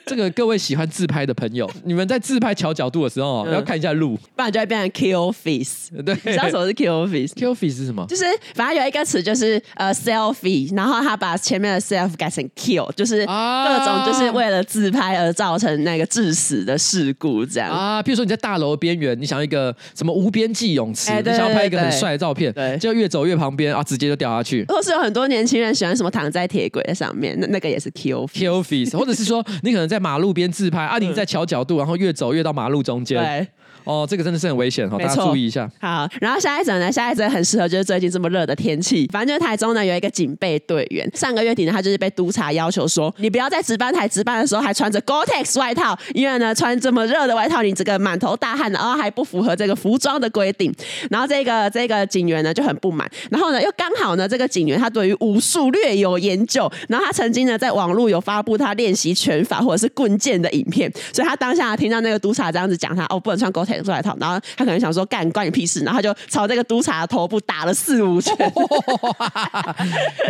[0.07, 5.91] 这个各位喜欢自拍的朋友， 你们在自拍调角度的时候，嗯、要看一下路，不然就会变成 kill face。
[6.05, 8.07] 对，你知道什么是 kill face？kill face 是什么？
[8.09, 8.25] 就是
[8.55, 18.03] 反正有一个词就是呃 selfie，然后他把前面的 self 改成 kill，就是各种就是为了自拍而造成那个致死的事故这样啊。
[18.03, 24.65] 譬如说你在大楼边缘，你想要一个什么无边际泳池，欸、你想要拍一个很帅的照片，对，就越走越旁边啊，直接就掉下去。
[24.69, 28.04] 或是有很多年轻人喜欢什么躺在铁轨的上面，那那个也是 kill。
[28.05, 33.23] Kill face，或者是说你可能在马路边自拍，啊，你在调角度，然后越走越到马路中间。
[33.23, 33.49] 对。
[33.85, 35.71] 哦，这个真的是很危险哈，大家注意一下。
[35.81, 36.91] 好，然后下一则呢？
[36.91, 39.07] 下一则很适合，就是最近这么热的天气。
[39.13, 50.73] 反正就是台中呢有一个警备队员，上个月底呢他就是被督察要求说，你不要在值班台值班的时候还穿着 Gore-Tex 外套，因为呢穿这么热的外套，你这个满头大汗，然后还不符合这个服装的规定。
[51.11, 64.35] 然后这个这个警员呢就很不满，然后呢又刚好呢这个警员他对于武术略有研究，然后他曾经呢在网络有发布他练习拳法或者是棍剑的影片，所以他当下听到那个督察这样子讲他哦不能穿 Gore-Tex 外套，然后。
[64.57, 68.37] 他可能想说干关你屁事，然后他就朝这个督察的头部打了四五拳。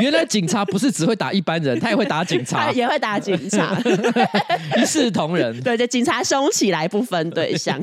[0.01, 3.77] 原来警察不是只会打一般人，他也会打警察，他 也会打警察，
[4.77, 5.61] 一视同仁。
[5.63, 7.79] 对，就警察凶起来不分对象。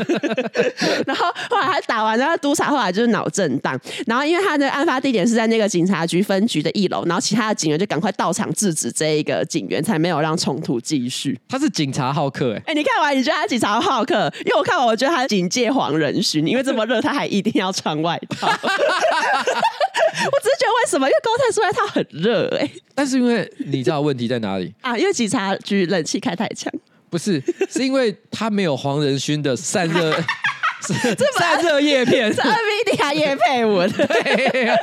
[1.05, 3.79] 然后后来他打完，然后督察后来就是脑震荡。
[4.07, 11.39] 然后因为他的案发地点是在那个警察局分局的一楼，然后其他的警员就赶快到场制止这一个警员，才没有让冲突继续。
[11.47, 14.31] 他是警察好客哎、欸，哎，你看完你觉得他警察好客？
[14.45, 16.47] 因为我看完我觉得他警戒黄仁勋。
[16.47, 18.47] 因为这么热，他还一定要穿外套。
[18.49, 18.53] 我
[20.39, 21.07] 只是觉得为什么？
[21.07, 22.71] 因为 Gore-Tex 外套很热哎、欸。
[22.95, 24.97] 但是因为你知道问题在哪里 啊？
[24.97, 26.71] 因为警察局冷气开太强。
[27.09, 30.11] 不是，是因为他没有黄仁勋的散热。
[30.81, 33.89] 这散热叶片， 这 N V 一定要业配文。
[33.91, 34.75] 对、啊，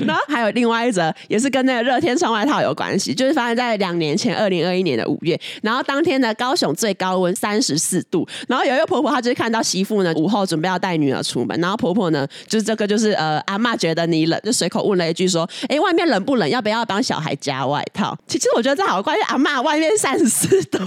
[0.06, 5.38] 然后还有另外一则，也是跟那个热天穿外套有关系，就是发生在两年前，二零二一年的五月。
[5.62, 8.26] 然后当天呢，高雄最高温三十四度。
[8.48, 16.48] 然后有一个婆婆，她就是看到媳妇呢午后准备要带女儿出门，然后婆婆呢就是这个就是呃阿嬷觉得你冷，就随口问了一句说：“哎，外面冷不冷？
[16.48, 20.78] 要不要帮小孩加外套？”其实我觉得这好怪，阿嬷外面三十四度，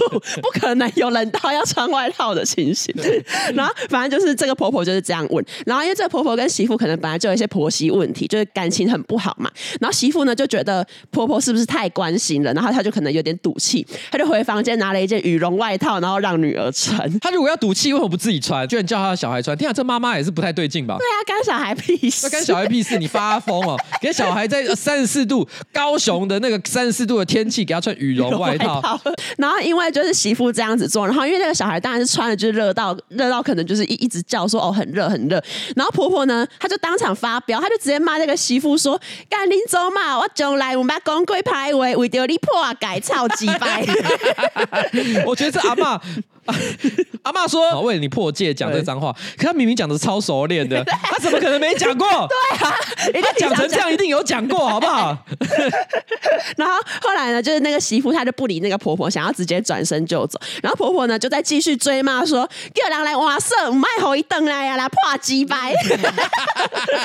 [0.42, 2.94] 不可能有冷到要穿外套的情形。
[3.54, 5.44] 然后反正就是这个婆婆就是这样问。
[5.66, 9.50] 然后因为这个婆婆跟媳妇可能本来就有一些婆媳问题，就是感情很不好嘛。
[9.80, 17.18] 然后媳妇呢就觉得婆婆是不是太关心了，然后她就可能有点赌气，她就回房间拿了一件羽绒外套，然后让女儿穿。
[17.20, 18.66] 她如果要赌气，为什么不自己穿？
[18.66, 19.56] 居然叫她的小孩穿？
[19.56, 20.96] 天啊，这妈妈也是不太对劲吧？
[20.98, 22.20] 对啊，干小孩屁事？
[22.22, 22.98] 那干小孩屁事？
[22.98, 23.76] 你发疯哦！
[24.00, 29.00] 给小孩在 三十四度高雄的那个三十四度的天气，给他穿羽绒外套。
[29.38, 35.42] 然后因为就是媳妇这样子做，然后因为那个小孩当然是穿的，就是热到热到可能就是一一直叫说哦很热很热。
[35.76, 38.98] 然后婆婆呢，她就当场发飙，她就直接骂那个媳妇说
[39.28, 43.84] ：“干林走嘛，我将来我们公归排位，为着你破改操几百。
[45.26, 46.00] ”我觉得这阿妈。
[47.22, 52.06] 阿妈说：“为了你破戒讲这个脏话，可他明明讲的超熟练的， 他怎么可能没讲过？
[52.28, 52.76] 对啊，
[53.22, 55.16] 他讲成这样一定有讲过，好不好？
[56.56, 60.40] 然后后来呢，就是那个媳妇，她就不理那个婆婆，想要直接转身就走。
[60.62, 65.74] 然后婆婆呢，就在继续追骂说：‘叫人来哇塞，卖猴一顿来呀，来破鸡掰。’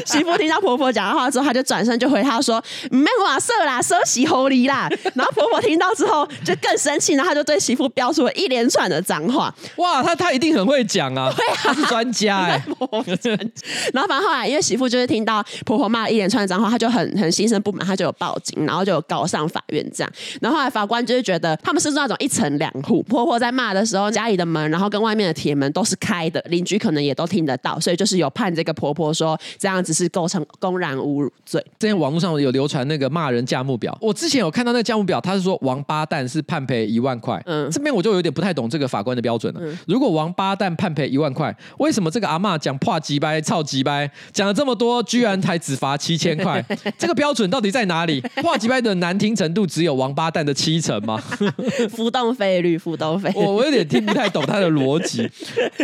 [0.06, 9.33] 媳妇听到婆婆讲的话之后，她就转身就回她说：‘唔卖哇塞啦，收洗猴狸啦。’然后婆婆听到之后就更生气，然后她就对媳妇飙出了一连串的脏话。
[9.38, 11.32] 哇，他他一定很会讲啊，
[11.64, 12.64] 他是专家哎。
[13.94, 20.12] 然后反正后来，因为媳妇就是听到婆婆骂了一连串脏话，她就很很心生不满，她就有报警，然后就有告上法院这样。
[20.42, 31.64] 然后后来法官就是觉得他们是那种一层两户，婆婆在骂的时候，家里的门然后跟外面的铁门都是开的，邻居可能也都听得到，所以就是有判这个婆婆说这样子是构成公然侮辱罪。
[31.80, 37.42] 之前网络上有流传那个骂人价目表，我之前有看到那个价目表，他是说王八蛋是判赔一万块。
[37.46, 39.60] 嗯，这边我就有点不太懂这个法官的标准了。
[39.64, 46.64] 嗯、如果王八蛋判赔一万块，为什么这个阿妈讲破几掰、操几掰讲了这么多，居然才只罚七千块？
[47.00, 48.22] 这个标准到底在哪里？
[48.42, 51.18] 破几掰的难听程度只有王八蛋的七成吗？
[51.90, 53.32] 浮动费率，浮动费。
[53.34, 55.28] 我 我有点听不太懂他的逻辑。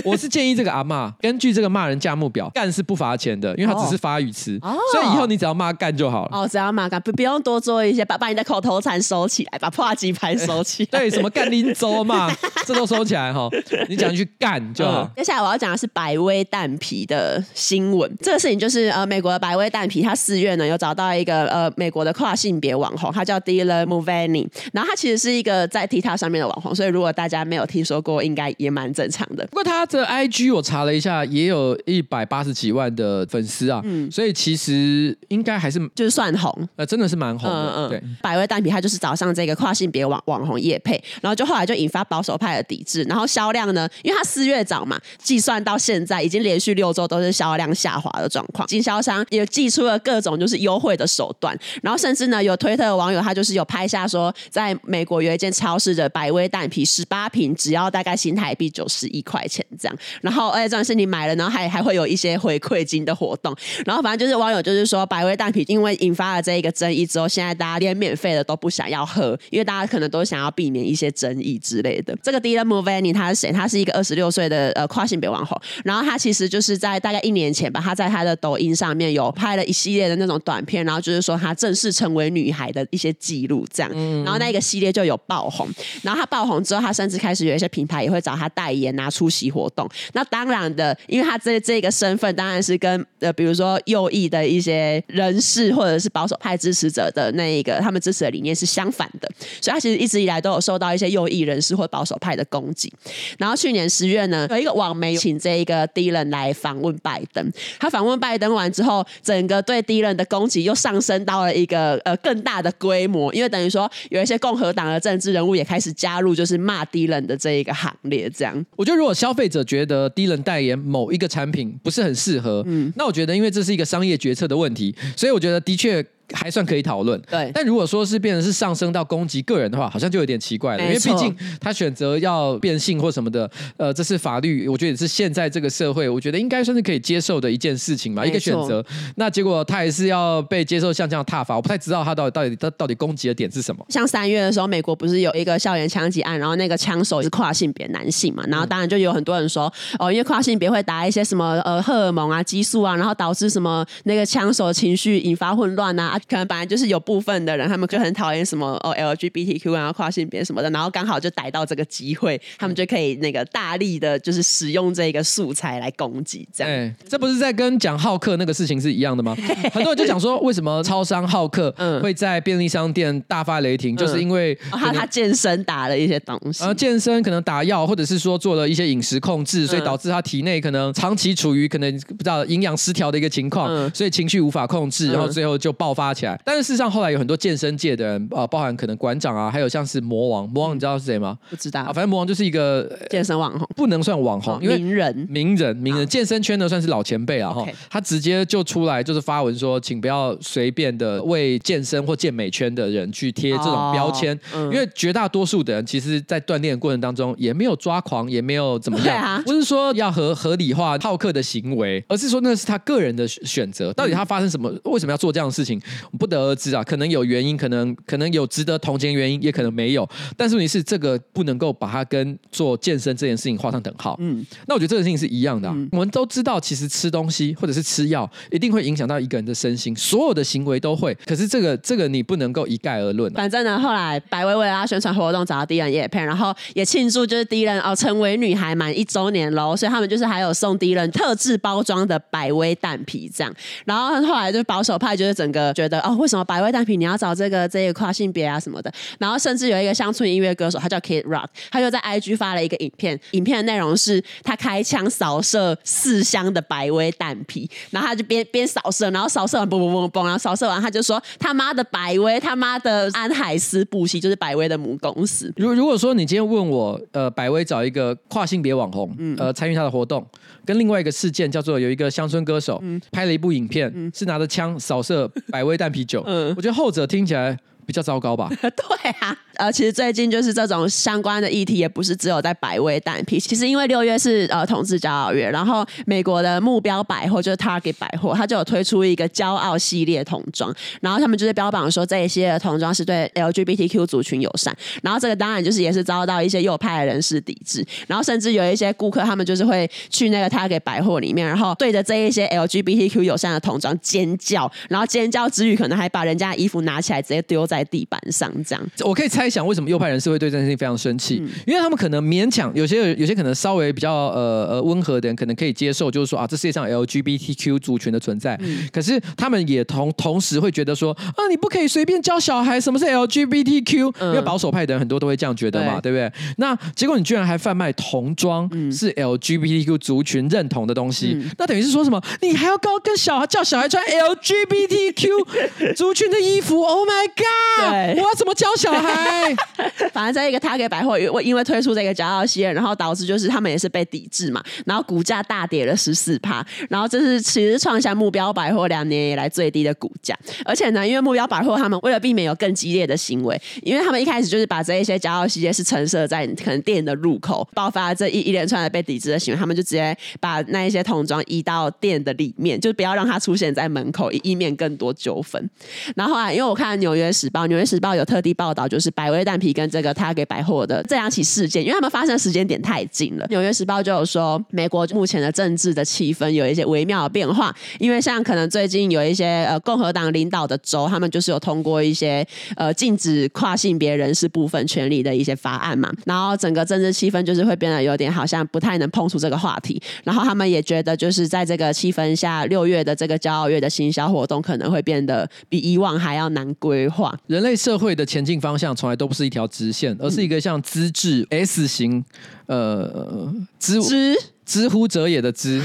[0.03, 6.37] 我是建议这个阿妈根据这个骂人价目表，干是不罚钱的，因为他只是发语词，哦、所以以后你只要骂干就好了。
[6.37, 10.99] 哦，只要骂干，不不用多做一些，把把你的口头禅收起来，把破几掰收起来。
[10.99, 12.29] 对，什么干拎走嘛，
[12.65, 13.49] 这都收起来哈。
[13.87, 15.09] 你讲去干就好。
[15.15, 18.09] 接下来我要讲的是百威蛋皮的新闻。
[18.21, 24.47] 这个事情就是呃，美国的百威蛋皮，他四月呢有找到一个呃美国的跨性别网红，他叫 Dylan Mulvaney。
[24.73, 29.45] 然后他其实是一个在 TikTok 上面的网红，所以如果大家没有听说过，应该也蛮正常的。
[29.47, 37.55] 不过他的 IG 我查了一下，也有一百八十几万的粉丝啊，嗯，所以其实应该还是就是算红，呃，真的是蛮红的。
[37.55, 48.65] 嗯嗯，对，百威蛋皮他就是找上这个跨性别网网红叶配，然后就后来就引发保守派的抵制，然后然后销量呢，因为他四月找嘛，计算到现在已经连续六周都是销量下滑的状况。
[48.65, 51.53] 经销商也祭出了各种就是优惠的手段，
[51.83, 63.53] 然后甚至呢，有推特的网友他就是有拍下说，在美国有一间超市的百威蛋皮十八瓶只要大概新台币九十一块钱这样，然后而且这是你买了，然后还还会有一些回馈金的活动。
[63.85, 72.17] 然后反正就是网友就是说，百威蛋皮因为引发了这一个争议之后，现在大家连免费的都不想要喝，因为大家可能都想要避免一些争议之类的。
[72.23, 72.63] 这个 Dylan
[72.99, 73.51] Mulvaney 他是谁？
[73.51, 83.91] 他是一个二十六岁的呃跨性别网红，然后他其实就是在大概一年前吧，他在他的抖音上面有拍了一系列的那种短片，然后就是说他正式成为女孩的一些记录这样，
[84.23, 85.67] 然后那个系列就有爆红，
[86.01, 89.87] 然后他爆红之后，他甚至开始有一些品牌也会找他代言啊，出席活动。
[90.13, 99.29] 那当然的，因为他这这个身份当然是跟呃比如说右翼的一些人士或者是保守派支持者的那一个他们支持的理念是相反的，
[99.61, 102.88] 所以他其实一直以来都有受到一些右翼人士或保守派的攻击。
[103.37, 107.51] 然后去年十月呢，有一个网媒请这一个 Dylan 来访问拜登。
[107.79, 118.29] 他访问拜登完之后，整个对 Dylan 的攻击又上升到了一个呃更大的规模，因为等于说有一些共和党的政治人物也开始加入，就是骂 Dylan 的这一个行列。
[118.29, 126.05] 这样，我觉得如果消费者觉得 Dylan 代言某一个产品不是很适合，嗯，那我觉得因为这是一个商业决策的问题，所以我觉得的确。
[126.33, 127.19] 还算可以讨论。
[127.29, 138.83] 对，但如果说是变成是上升到攻击个人的话，好像就有点奇怪了，因为毕竟他选择要变性或什么的，呃，这是法律，我觉得也是现在这个社会，我觉得应该算是可以接受的一件事情嘛，一个选择。
[139.15, 143.85] 那结果他也是要被接受像这样踏法，我不太知道他到底到底他到底攻击的点是什么。
[143.89, 166.71] 像三月的时候，美国不是有一个校园枪击案，然后那个枪手是跨性别男性嘛，然后当然就有很多人说，哦，因为跨性别会打一些什么呃荷尔蒙啊、激素啊，然后导致什么那个枪手情绪引发混乱啊，可能本来就是有部分的人他们就很讨厌什么哦 LGBTQ 然后跨性别什么的，然后刚好就逮到这个机会，他们就可以那个大力的就是使用这个素材来攻击，这样。
[166.71, 169.35] 欸，这不是在跟讲好客那个事情是一样的吗？
[169.73, 186.39] 很多人就讲说，为什么超商浩克会在便利商店大发雷霆，嗯、就是因为他他健身打了一些东西，然后健身可能打药，或者是说做了一些饮食控制，所以导致他体内可能长期处于可能不知道营养失调的一个情况，嗯、所以情绪无法控制，然后最后就爆发起来。
[186.43, 191.37] 但是事实上后来有很多健身界的人啊，包含可能馆长啊，还有像是魔王，魔王你知道是谁吗？
[191.49, 191.81] 不知道。
[191.81, 195.27] 啊，反正魔王就是一个健身网红，不能算网红，因为名人。
[195.29, 213.91] 名人名人健身圈呢算是老前辈啊哈，他直接就出来就是发文说，请不要随便的为健身或健美圈的人去贴这种标签，因为绝大多数的人其实，在锻炼的过程当中也没有抓狂，也没有怎么样，不是说要合合理化好客的行为，而是说那是他个人的选择。
[213.93, 215.81] 到底他发生什么，为什么要做这样的事情，
[216.17, 216.83] 不得而知啊。
[216.83, 220.07] 可能有原因，可能可能有值得同情的原因，也可能没有。
[220.35, 224.15] 但是问题是，这个不能够把它跟做健身这件事情画上等号。
[224.19, 225.75] 嗯，那我觉得这个事情是一样的啊。
[225.91, 231.15] 我们都知道，其实吃东西或者是吃药，一定会影响到一个人的身心，所有的行为都会。
[231.25, 233.37] 可是这个这个你不能够一概而论啊。
[233.37, 243.53] 反正呢，后来百威为了宣传活动找到敌人叶配，然后也庆祝就是敌人哦成为女孩满一周年喽，所以他们就是还有送敌人特制包装的百威蛋皮这样。
[243.85, 248.91] 然后后来就保守派就是整个觉得哦，为什么百威蛋皮你要找这个这个跨性别啊什么的？
[249.17, 265.53] 然后甚至有一个乡村音乐歌手，他叫 Kid Rock，他就在 IG 发了一个影片，影片的内容是他开枪扫射四箱的百威蛋皮，然后他就边边扫射，然后扫射完嘣嘣嘣嘣，然后扫射完他就说他妈的百威，他妈的安海斯布希就是百威的母公司。
[265.55, 270.25] 如如果说你今天问我，呃，百威找一个跨性别网红，嗯、呃，参与他的活动，
[270.65, 277.57] 跟另外一个事件叫做有一个乡村歌手、嗯、拍了一部影片，嗯、是拿着枪扫射百威蛋啤酒，嗯，我觉得后者听起来
[277.89, 278.47] 比较糟糕吧？
[278.61, 279.35] 对啊。
[279.55, 283.37] 呃，其实最近就是这种相关的议题，也不是只有在百威蛋皮。
[283.37, 294.73] 其实因为六月是呃同志骄傲月，然后美国的目标百货就是 Target 百货，它就有推出一个骄傲系列童装，然后他们就是标榜说这一些童装是对 LGBTQ 族群友善。
[295.01, 308.83] 然后这个当然就是也是遭到一些右派的人士抵制，然后甚至有一些顾客他们就是会去那个 Target 百货里面，然后对着这一些 LGBTQ 友善的童装尖叫，然后尖叫之余可能还把人家衣服拿起来直接丢在地板上，这样。
[309.01, 309.49] 我可以猜。
[309.49, 311.39] 想为什么右派人士会对这件事情非常生气？
[311.41, 318.55] 嗯、因为他们可能勉强，有些有些可能稍微比较呃呃温和的人可能可以接受，就是说啊，这世界上 LGBTQ 族群的存在。
[318.61, 326.31] 嗯、可是他们也同同时会觉得说啊，你不可以随便教小孩什么是 LGBTQ，、嗯、因为保守派的人很多都会这样觉得嘛，对，对不对？
[326.57, 332.21] 那结果你居然还贩卖童装是 LGBTQ 族群认同的东西，嗯、那等于是说什么？
[332.43, 337.68] 你还要高跟小孩叫小孩穿 LGBTQ 族群的衣服？Oh my god！
[337.77, 339.55] 对我要怎么教小孩？
[340.11, 350.37] 反正在一个 Target 百货，因因为推出这个骄傲系列，然后导致就是他们也是被抵制嘛，然后股价大跌了十四趴，然后这是其实创下目标百货两年以来最低的股价。
[350.65, 365.69] 而且呢，因为目标百货他们为了避免有更激烈的行为，因为他们一开始就是把这一些骄傲系列是陈设在可能店的入口，爆发这一一连串的被抵制的行为，他们就直接把那一些童装移到店的里面，就不要让它出现在门口，以免更多纠纷。
[366.15, 369.29] 然后啊，因为我看纽约时报，纽约时报有特地报道，就是百。
[369.29, 373.45] 威蛋皮跟这个他给百货的这两起事件，因为他们发生的时间点太近了。
[373.51, 382.43] 纽约时报就有说，美国目前的政治的气氛有一些微妙的变化，因为像可能最近有一些呃共和党领导的州，他们就是有通过一些
[382.75, 390.01] 呃禁止跨性别人士部分权利的一些法案嘛，然后整个政治气氛就是会变得有点好像不太能碰触这个话题。
[390.23, 397.37] 然后他们也觉得，就是在这个气氛下，六月的这个骄傲月的行销活动可能会变得比以往还要难规划。
[397.47, 402.23] 人类社会的前进方向从来都不是一条直线，而是一个像资质 S 型，
[402.67, 404.35] 呃，知知
[404.65, 405.81] 知乎者也的知。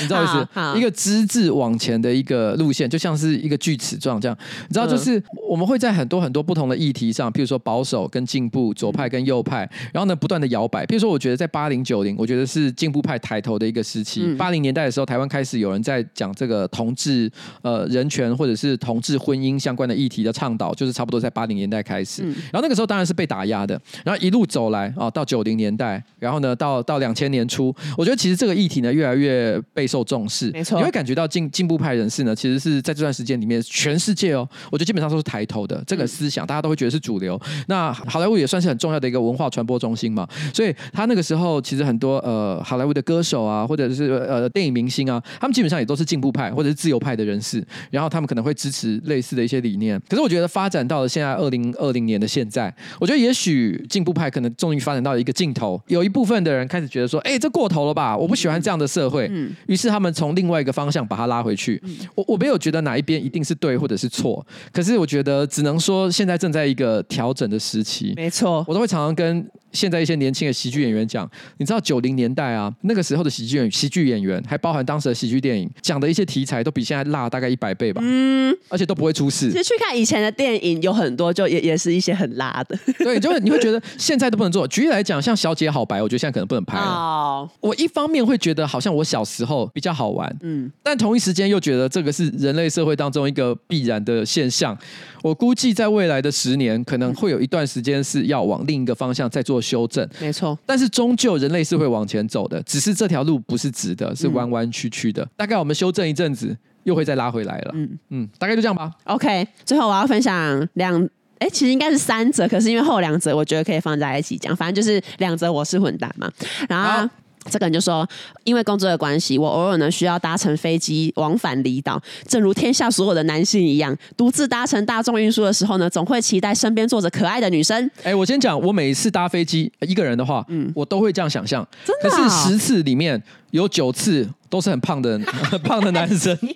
[0.00, 0.78] 你知道意思？
[0.78, 4.36] 一个之字往前的一个路线，就像是一个锯齿状这样。
[4.68, 10.84] 你知道，就是我们会在很多很多不同的议题上，譬如说保守跟进步、左派跟右派，然后呢不断的摇摆。
[10.86, 14.34] 譬如说，我觉得在八零九零，我觉得是进步派抬头的一个时期。
[14.34, 17.30] 八零年代的时候，台湾开始有人在讲这个同志
[17.62, 22.22] 呃人权或者是同志婚姻相关的议题的倡导，就是差不多在八零年代开始。
[22.22, 30.48] 然后那个时候当然是被打压的，然后一路走来啊，到九零年代，然后呢到到两千年初，我觉得其实这个议题呢越来越备受重视。
[30.52, 37.40] 没错，你会感觉到进进步派人士呢，其实是在这段时间里面，全世界哦，我觉得基本上都是抬头的这个思想，大家都会觉得是主流。
[37.66, 50.00] 那好莱坞也算是很重要的一个文化传播中心嘛，所以他那个时候其实很多呃好莱坞的歌手啊，或者是呃电影明星啊，他们基本上也都是进步派或者是自由派的人士，然后他们可能会支持类似的一些理念。
[50.08, 58.16] 可是我觉得发展到了现在二零二零年的现在，我觉得也许进步派可能终于发展到了一个尽头，有一部分的人开始觉得说，哎，这过头了吧？
[58.16, 59.28] 我不喜欢这样的社会。
[59.30, 61.82] 嗯，于是他们从另外一个方向把它拉回去。
[62.14, 68.12] 我我没有觉得哪一边一定是对或者是错，可是我觉得只能说现在正在一个调整的时期。
[68.14, 69.48] 没错，我都会常常跟。
[69.72, 78.02] 现在一些年轻的喜剧演员讲，你知道九零年代啊，那个时候的喜剧演喜剧演员，还包含当时的喜剧电影，讲的一些题材都比现在辣大概一百倍吧。
[78.04, 79.50] 嗯，而且都不会出事。
[79.50, 82.78] 其实去看以前的电影，有很多就也也是一些很辣的。
[83.02, 84.68] 对，就你会觉得现在都不能做。
[84.68, 86.84] 举例来讲，像《小姐好白》，我觉得现在可能不能拍了。
[86.84, 87.50] 哦。
[87.60, 94.76] 我一方面会觉得好像我小时候比较好玩，嗯，但同一时间又觉得这个是人类社会当中一个必然的现象。
[95.22, 100.08] 我估计在未来的十年，可能会有一段时间是要往另一个方向再做修正。
[100.20, 105.26] 没错，但是终究人类是会往前走的，只是这条路不是直的，是弯弯曲曲的。
[105.36, 107.70] 大概我们修正一阵子，又会再拉回来了。
[107.74, 108.90] 嗯嗯，大概就这样吧。
[109.04, 111.00] OK，最后我要分享两，
[111.38, 116.30] 哎，其实应该是三则，可是因为后两则我觉得可以放在一起讲，反正就是两则我是混蛋嘛。
[116.68, 117.08] 然后。
[117.50, 118.08] 这个人就说，
[118.44, 122.00] 因为工作的关系，我偶尔呢需要搭乘飞机往返离岛。
[122.26, 127.90] 正如天下所有的男性一样，独自搭乘大众运输的时候呢，总会期待身边坐着可爱的女生。
[128.02, 131.66] 哎，我先讲，我每一次搭飞机一个人的话，嗯，我都会这样想象。
[131.84, 132.08] 真的？
[132.08, 134.28] 可是十次里面有九次。
[134.52, 135.18] 都是很胖的，
[135.50, 136.38] 很 胖的男生。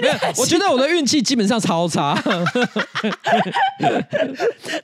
[0.00, 2.14] 没有，我觉得我的运气基本上超差。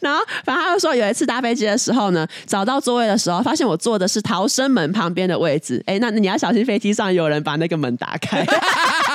[0.01, 5.82] 然后，反正他就说，有一次搭飞机的时候呢，找到座位的时候，发现我坐的是逃生门旁边的位置。
[5.87, 8.41] 哎，那你要小心，飞机上有人把那个门打开。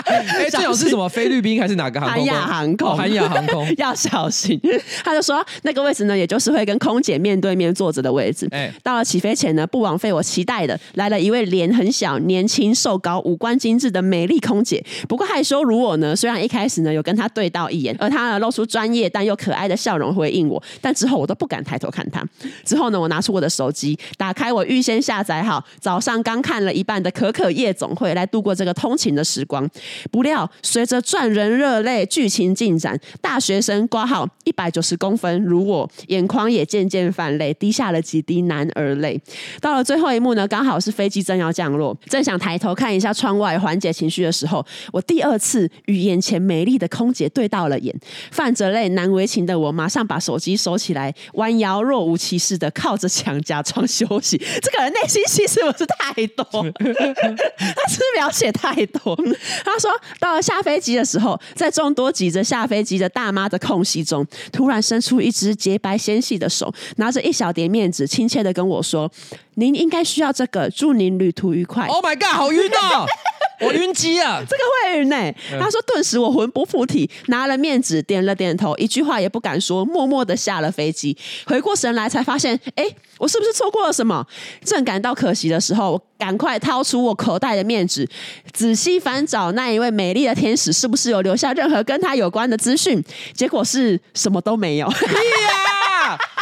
[0.05, 1.09] 哎，这种是什么？
[1.09, 2.17] 菲律宾还是哪个航空？
[2.17, 2.97] 韩亚航空。
[2.97, 4.59] 韩亚航空要小心。
[5.03, 8.47] 他就说，那个位置呢，也就是会跟空姐面对面坐着的位置。
[8.51, 12.11] 哎，到了起飞前呢，不枉费我期待的，来了一位脸很小。
[12.20, 16.16] 年轻瘦高、五官精致的美丽空姐，不过害羞如我呢。
[16.16, 22.24] 虽然一开始呢有跟她对到一眼，而她呢露出专业但又可爱的笑容回应我，但之后我都不敢抬头看她。
[22.64, 29.68] 之后呢，我拿出我的手机，打开我预先下载好、早上刚看了一半的《可可夜总会》来度过这个通勤的时光。
[30.12, 39.20] 不料随着赚人热泪剧情进展，大学生挂号一百九十公分如我，眼眶也渐渐泛泪，滴下了几滴男儿泪。
[39.59, 41.95] 到了最后一幕呢，刚好是飞机正要降落。
[42.08, 47.95] 正想抬头看一下窗外缓解情绪的时候，我第二次与眼前美丽的空姐对到了眼，
[48.32, 54.38] 泛着泪难为情的我马上把手机收起来，弯腰若无其事的靠着墙假装休息。
[54.62, 56.45] 这个人内心戏是不是太多？
[56.45, 59.16] 他是描写太多？
[59.64, 59.89] 他说
[60.20, 69.10] 到了下飞机的时候，在众多挤着下飞机的大妈的空隙中，突然伸出一只洁白纤细的手，拿着一小叠面纸，亲切的跟我说。
[69.56, 71.80] 您应该需要这个，祝您旅途愉快。
[71.88, 73.05] Oh my god，好晕啊，
[73.61, 74.41] 我晕机啊！
[74.47, 75.15] 这个会晕呢。
[75.59, 81.15] 他说，顿时我魂不附体，拿了面纸，点了点头，一句话也不敢说，默默的下了飞机。
[81.45, 82.86] 回过神来，才发现，哎，
[83.19, 84.25] 我是不是错过了什么？
[84.65, 88.07] 正感到可惜的时候，我赶快掏出我口袋的面纸，
[88.51, 93.03] 仔细翻找那一位美丽的天使，是不是有留下任何跟他有关的资讯？
[93.34, 94.91] 结果是什么都没有。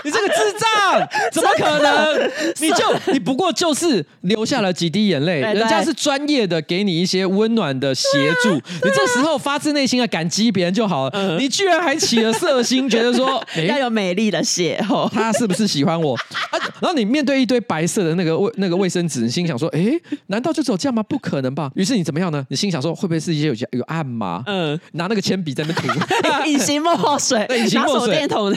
[0.04, 2.32] 你这个智障，怎么可能？
[2.60, 8.08] 你就你不过就是流下了几滴眼泪，人家是专业的，给你一些温暖的协
[8.44, 8.54] 助。
[8.54, 11.38] 你这时候发自内心的感激别人就好了。
[11.38, 16.18] 你居然还起了色心，觉得说 要有美丽的邂逅，他是不是喜欢我？
[16.80, 19.86] 然后你面对一堆白色的那个卫那个卫生纸，你心想说：哎，
[20.28, 21.04] 难道就只有这样吗？
[21.04, 21.70] 不可能吧？
[21.76, 22.46] 于是你怎么样呢？
[22.50, 24.44] 你心想说：会不会是一些有有暗码？
[24.48, 25.88] 嗯，拿那个铅笔在那涂
[26.48, 28.56] 隐形墨水，隐形墨水，手电筒，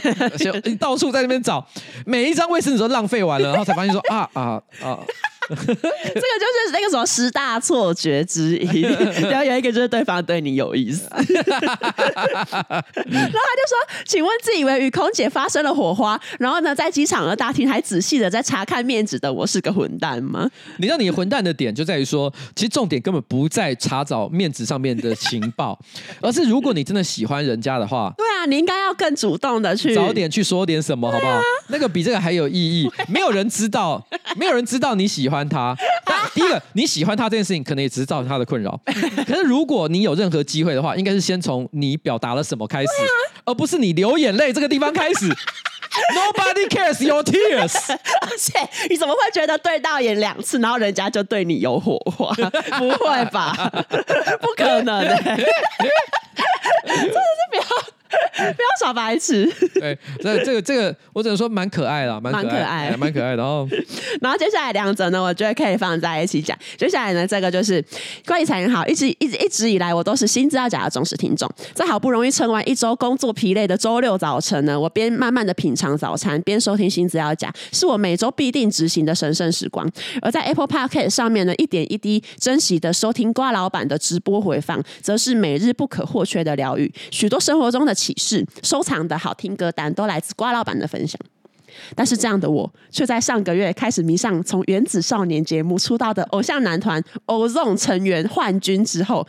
[0.65, 1.67] 你到处在那先找，
[2.07, 4.99] 每一张卫生纸都浪费完了，然后才发现说啊啊啊。
[5.55, 8.81] 啊这个就是那个什么十大错觉之一，
[9.29, 11.31] 然后有一个就是对方对你有意思， 然后
[12.67, 13.77] 他就说
[14.07, 20.49] ：“请问自以为与空姐发生了火花，然后呢，在机场的大厅还仔细的在查看面子的我是个混蛋吗？”
[20.79, 25.79] 你知道你混蛋的点就在于说，其实重点根本不在查找面子上面的情报，
[26.21, 31.41] 而是如果你真的喜欢人家的话，对啊，你应该要更主动的去早点去说点什么，好不好？
[31.69, 34.05] 那个比这个还有意义，没有人知道，
[34.37, 35.77] 没有人知道你喜欢他。
[36.05, 38.79] 但第一个，你喜欢他这件事情，可能也只是造成他的困扰。
[39.27, 42.89] 可是如果你有任何机会的话，应该是先从你表达了什么开始，
[43.45, 45.29] 而不是你流眼泪这个地方开始。
[46.15, 47.75] Nobody cares your tears。
[47.93, 52.35] 而且你怎么会觉得对到眼两次，然后人家就对你有火花？
[52.79, 53.55] 不会吧？
[54.41, 55.37] 不可能的、欸，
[56.87, 57.63] 真的是不要。
[58.37, 59.51] 不要耍白痴。
[59.81, 63.37] 对，这这个这个，我只能说蛮可爱的，蛮可爱，蛮可爱，蛮可爱的。
[63.37, 63.69] 然后，
[64.21, 66.57] 然后接下来两者呢，我觉得可以放在一起讲。
[66.77, 67.85] 接下来呢，这个就是
[68.27, 71.51] 关于财源好，一直一直一直以来，我都是新资料夹的忠实听众。
[71.75, 79.89] 在好不容易撑完一周工作疲累的周六早晨呢，我边慢慢的品尝早餐，边收听新资料夹，是我每周必定执行的神圣时光。
[80.21, 86.93] 而在 Apple Podcast 上面呢，一点一滴珍惜的收听瓜老板的直播回放，则是每日不可或缺的疗愈。
[87.11, 91.17] 许多生活中的启示，收藏的好听歌单都来自瓜老板的分享，
[91.95, 99.25] 但是这样的我却在上个月开始迷上从原子少年节目出道的偶像男团 Ozone 成员幻君之后，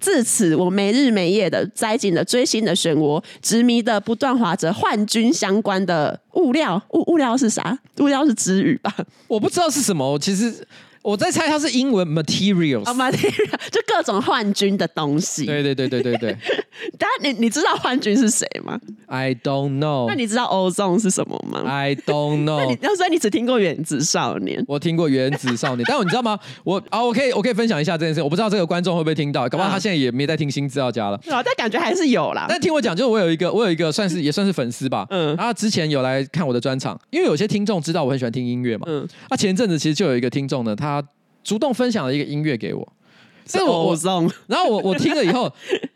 [0.00, 7.78] 自此我没日没夜的栽进了追星的漩涡，执迷的不断划着幻君相关的物料，物物料是啥？
[7.98, 8.90] 物料是支语吧？
[9.28, 10.66] 我不知道是什么，其实。
[11.04, 15.44] 我在猜它是英文 materials，啊、oh，material 就各种幻君的东西。
[15.44, 16.36] 对对对对对对。
[16.98, 20.06] 但你你知道幻君是谁吗？I don't know。
[20.08, 22.56] 那你知道 Ozone 是什么吗？I don't know。
[22.58, 26.38] 那你要说你只听过原子少年，我听过原子少年，但你知道吗？
[26.64, 28.22] 我啊，我可以我可以分享一下这件事。
[28.22, 31.16] 我不知道这个观众会不会听到，搞不好他现在也没在听新资料家了。
[31.28, 32.46] 啊，但感觉还是有啦。
[32.48, 40.93] 但听我讲，就是我有一个我有一个算是也算是粉丝吧，嗯，然后之前有来看我的专场，因为有些听众知道我很喜欢听音乐嘛，嗯，啊，前一阵子其实就有一个听众呢，他。
[41.44, 42.92] 主动分享了一个音乐给我，
[43.46, 45.52] 是我送，然后我我听了以后，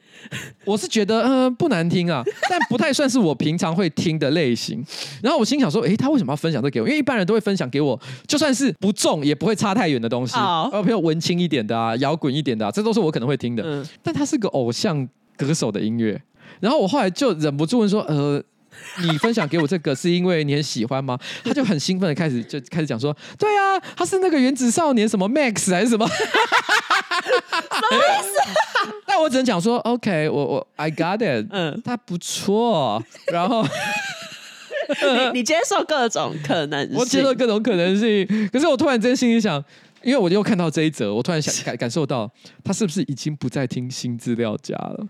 [0.66, 4.84] 我是觉得嗯、呃、不难听啊，但不太算是我平常会听的类型。
[5.22, 6.86] 然后我心想说，诶，他为什么要分享这给我？
[6.86, 13.62] 因为一般人都会分享给我，就算是不重也不会差太远的东西，呃，比如文青一点的啊，摇滚一点的啊，这都是我可能会听的。
[13.64, 16.20] 嗯，但他是个偶像歌手的音乐，
[16.60, 18.42] 然后我后来就忍不住问说，呃。
[19.02, 21.18] 你分享给我这个是因为你很喜欢吗？
[21.44, 26.06] 他就很兴奋的开始 就开始讲说，对啊，他是那个原子少年什么 Max 还是什么？
[26.08, 28.94] 什么意思啊？
[29.06, 33.02] 但我只能讲说，OK，我我 I got it，嗯，他不错。
[33.32, 38.26] 然后你你接受各种可能性，我接受各种可能性。
[38.52, 39.62] 可是我突然间心里想，
[40.02, 42.30] 因为我又看到这一则，我突然想感感受到
[42.64, 45.06] 他是不是已经不再听新资料夹了？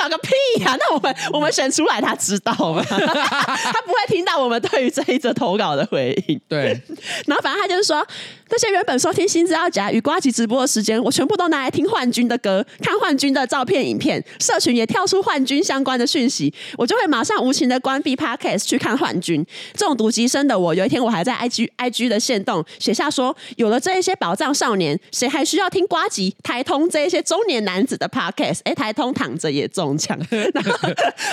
[0.00, 0.76] 投稿个屁呀、啊！
[0.78, 2.82] 那我们我们选出来，他知道吗？
[2.88, 6.40] 他不会听到我们对于这一则投稿的回应。
[6.48, 6.80] 对，
[7.26, 8.06] 然后反正他就是说，
[8.50, 19.44] 那些原本收听新资料夹与瓜吉直播的时间，我全部都拿来听幻君的歌，看幻君的照片、影片，社群也跳出幻君相关的讯息，我就会马上无情的关闭 Podcast 去看幻君。
[19.74, 28.58] 中毒极深的我，有一天我还在 IG IG 的线动写下说，有了这一些宝藏少年，谁还需要听瓜吉、台通这一些中年男子的 Podcast？
[28.64, 29.70] 哎，台通躺着也。
[29.70, 30.18] 中枪，
[30.52, 30.72] 然 后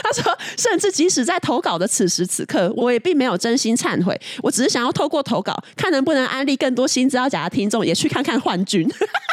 [0.04, 8.88] 他说，甚至即使在投稿的此时此刻，我也并没有真心忏悔，我只是想要透过投稿，看能不能安利更多新资料夹的听众，也去看看幻君，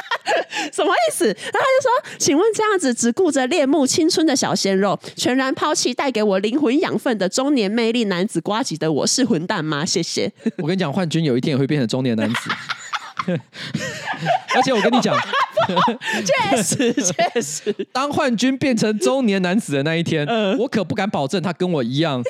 [0.73, 1.27] 什么意思？
[1.27, 9.85] 然后他就说，请问这样子只顾着恋慕青春的小鲜肉，全然抛弃带给我灵魂养分的中年魅力男子瓜吉的我是混蛋吗？
[9.85, 10.33] 谢谢。
[10.59, 12.51] 我跟你讲，幻君有一天也会变成中年男子。
[14.55, 15.17] 而且我跟你讲，
[16.53, 22.23] 确实确实，当幻君变成中年男子的那一天，呃、我可不敢保证他跟我一样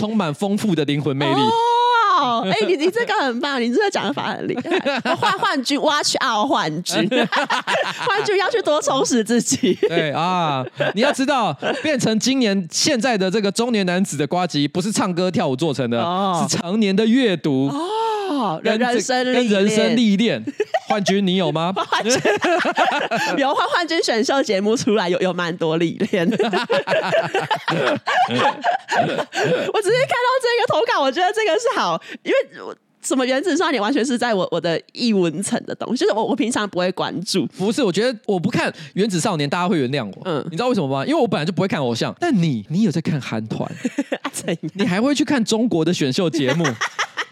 [0.00, 1.40] 充满丰富的灵魂魅力。
[1.40, 1.52] 哦，
[2.44, 5.00] 哎、欸，你你这个很棒，你这个讲的法很厉害。
[5.14, 6.94] 换换句，watch out，换句，
[8.06, 9.74] 换句要去多充实自己。
[9.88, 10.64] 对啊，
[10.94, 11.52] 你要知道，
[11.82, 17.68] 变成今年现在的这个中年男子的瓜吉，不是唱歌跳舞做成的，哦、是常年的阅读。
[17.68, 17.88] 哦
[18.62, 20.44] 人生跟人生历练，
[20.88, 21.72] 幻君你有吗？
[21.74, 22.12] 幻君
[23.38, 26.28] 有幻幻君选秀节目出来有有蛮多历练。
[26.28, 26.42] 我直
[29.90, 37.46] 接看到这个投稿，我觉得这个是好，因为我什么原子少年完全是在我我的译文层的东西，就是我我平常不会关注。
[37.58, 40.12] 不是，我觉得我不看原子少年，大家会原谅我。
[40.24, 41.06] 嗯，你知道为什么吗？
[41.06, 43.70] 因为我本来就不会看偶像，但你你有在看韩团，
[44.74, 46.64] 你还会去看中国的选秀节目。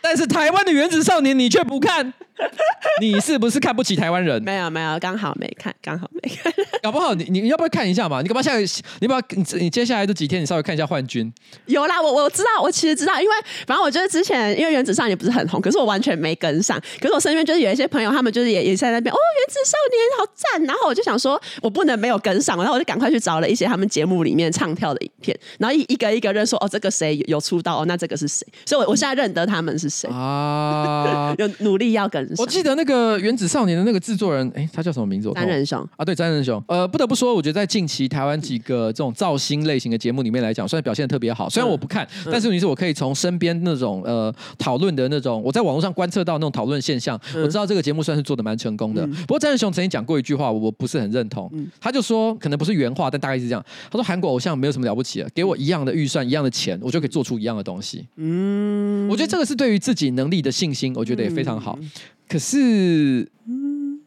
[0.09, 2.15] 但是台湾的原子少年你却不看，
[3.03, 4.41] 你是不是看不起台湾人？
[4.41, 6.53] 没有没有，刚好没看，刚好没看。
[6.81, 8.23] 搞不好你你要不要看一下嘛？
[8.23, 8.83] 你干嘛现在？
[9.01, 11.33] 你不要你你接下来这几天你稍微看一下幻君。
[11.67, 13.35] 有啦，我我知道，我其实知道，因为
[13.67, 16.81] 反正我觉得之前因为原子少年不是很红，可是我完全没跟上。
[17.01, 20.63] 可是我身边就是有一些朋友，他们就是也也在那边哦，原子少年好赞。
[20.67, 28.47] 然后我就想说，我不能没有跟上，然后我就赶快去找了一些他们节目里面唱跳的影片，然后一一个一个认说哦，这个谁有出道哦，那这个是谁？
[28.65, 31.35] 所以我我现在认得他们是谁啊？
[31.39, 32.37] 有努力要跟上。
[32.39, 35.31] 我记得那个原子少年的那个制作人，哎，他叫什么名字？
[35.35, 36.63] 詹仁雄啊，对，詹仁雄。
[36.69, 41.49] 呃，不得不说，我觉得在近期台湾几个这种造星类型的节目里面来讲，算是表现得特别好。
[41.49, 49.05] 虽然我不看，嗯、但是你是我可以从身边那种呃讨论的那种，我在网络上观测到那种讨论现象，嗯、我知道这个节目算是做的蛮成功的。
[49.07, 51.51] 嗯、不过詹仁雄曾经讲过一句话，我不是很认同。
[51.53, 53.65] 嗯、他就说，可能不是原话，但大概是这样。
[53.91, 58.07] 他说，韩国偶像没有什么了不起的，给我一样的预算、一样的钱，我就可以做出一样的东西。
[58.17, 61.79] 嗯，我觉得这个是对于自己能力的信心，我觉得也非常好。
[61.81, 61.89] 嗯、
[62.29, 63.25] 可是，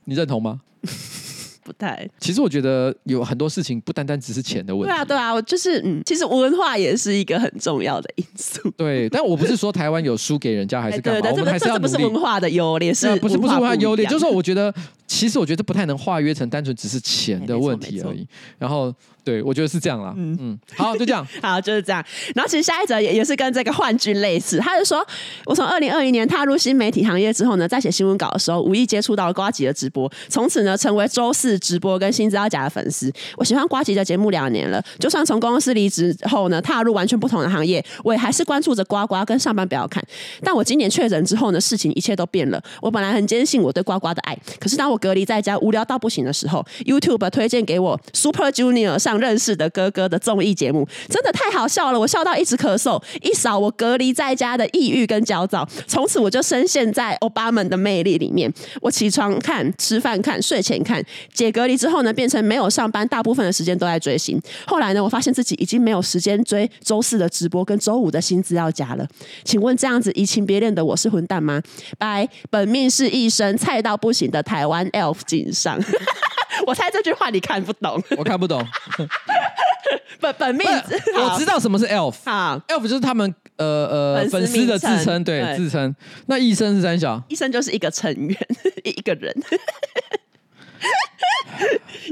[0.03, 0.59] 你认同吗？
[1.63, 4.91] 不太，其实我觉得有很多事情不单单只是钱的问题。
[4.91, 8.59] 对啊，对啊，我就是嗯，其实文化也是一个很重要的因素。
[8.75, 11.89] 对，但我不是说台湾有输给人家还是干嘛，我们还是要努力。
[11.89, 14.05] 这不是文化的优劣，是不是不是文化优劣？
[14.07, 14.73] 就是说，我觉得
[15.09, 18.25] 其实我觉得不太能化约成单纯只是钱的问题而已。
[18.59, 18.93] 然后。
[19.21, 20.11] 对，我觉得是这样啦。
[20.17, 20.35] 嗯。
[20.39, 22.03] 嗯， 好，就这样，好，就是这样。
[22.33, 25.05] 然后其实下一则也也是跟这个幻剧类似，他就说，
[25.45, 33.11] 我从二零二一年踏入新媒体行业之后呢，在写新闻稿的时候，无意接触到了呱吉的直播，从此呢，成为周四直播跟新资料夹的粉丝。
[33.35, 40.03] 我喜欢瓜吉的节目两年了，就算从公司离职后呢，踏入完全不同的行业，我也还是关注着呱呱跟上班不要看。
[40.41, 42.59] 但我今年确诊之后呢，事情一切都变了。
[42.81, 49.19] 我本来很坚信我对呱呱的爱，可是当我隔离在家无聊到不行的时候，YouTube 推荐给我 Super Junior 上。
[49.19, 53.03] 认识的哥哥的综艺节目真的太好笑了，我笑到一直咳嗽。
[53.21, 58.49] 一扫我隔离在家的抑郁跟焦躁，从此我就深陷在欧巴们的魅力里面。
[58.81, 61.03] 我起床看，吃饭看，睡前看。
[61.33, 64.41] 解隔离之后呢，变成没有上班，大部分的时间都在追星。
[64.65, 69.05] 后来呢，我发现自己已经没有时间追周四的直播跟周五的新资料夹了。
[69.43, 71.61] 请问这样子移情别恋的我是混蛋吗？
[71.97, 75.79] 拜，本命是一生，菜到不行的台湾 elf 井上。
[76.67, 78.65] 我猜这句话你看不懂，我看不懂。
[80.19, 80.67] 本本命，
[81.15, 82.15] 我知道什么是 elf。
[82.25, 85.95] 好，elf 就是他们呃呃粉丝的自称，对，对自称。
[86.27, 88.37] 那医生是三小，医生就是一个成员，
[88.83, 89.33] 一个人。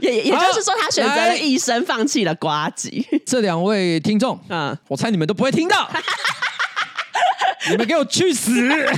[0.02, 3.06] 也也就是说，他选择了医生，放弃了瓜吉。
[3.26, 5.90] 这两位听众，嗯，我猜你们都不会听到。
[7.72, 8.52] 你们给我去死！
[8.72, 8.94] 而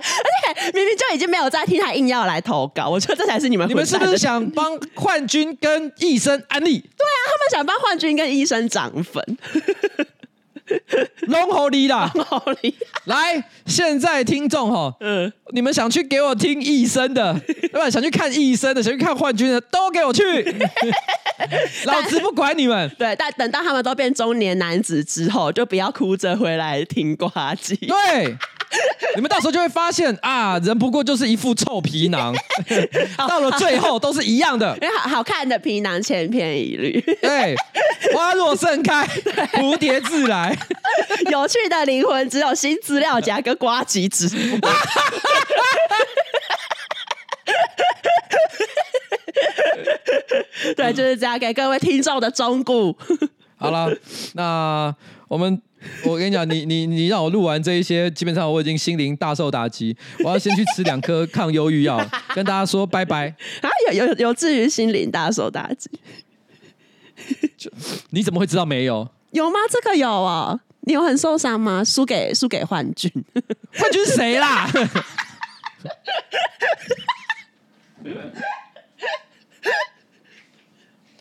[0.00, 3.68] 且明明就已经没有在听，他硬要来投稿，我觉得这才是你们。
[3.68, 6.78] 你们是不是想帮幻君跟医生安利？
[6.78, 9.24] 对啊，他们想帮幻君跟医生涨粉。
[11.22, 17.88] 龙猴里啦，龙猴里来，现在听众哈，嗯，你们想去给我听医生的， 对吧？
[17.90, 20.22] 想去看医生的，想去看幻军的，都给我去，
[21.86, 22.90] 老子不管你们。
[22.98, 27.76] 对，但等到他们都变中年男子之后，就不要哭着回来听瓜机。
[27.76, 28.36] 对。
[29.16, 32.32] 你们到时候就会发现啊，人不过就是一副臭皮囊，
[33.18, 34.78] 到了最后都是一样的。
[34.80, 37.54] 因为好好看的皮囊千篇一律， 对，
[38.14, 39.04] 花若盛开，
[39.54, 40.56] 蝴蝶自来。
[41.30, 44.70] 有趣的灵魂只有新资料夹跟瓜吉直播。
[50.76, 52.94] 对，就是这样给各位听众的忠告。
[53.56, 53.92] 好了，
[54.34, 54.94] 那
[55.26, 55.60] 我们。
[56.04, 59.96] 我跟你讲，你你你让我录完这一些，基本上我已经心灵大受打击。
[60.24, 61.98] 我要先去吃两颗抗忧郁药，
[62.34, 63.28] 跟大家说拜拜。
[63.62, 65.90] 啊，有有有至于心灵大受打击？
[68.10, 69.08] 你怎么会知道没有？
[69.32, 69.58] 有吗？
[69.70, 70.60] 这个有啊、哦。
[70.82, 71.84] 你有很受伤吗？
[71.84, 73.10] 输给输给幻君？
[73.74, 74.68] 幻君是谁啦？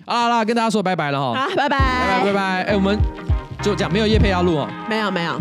[0.05, 1.33] 啊啦，跟大家说拜拜了哈。
[1.47, 2.41] 好，拜拜，拜拜，拜拜。
[2.41, 3.38] 哎、欸，我们。
[3.61, 4.69] 就这样，没有叶配要录哦。
[4.89, 5.39] 没有没有，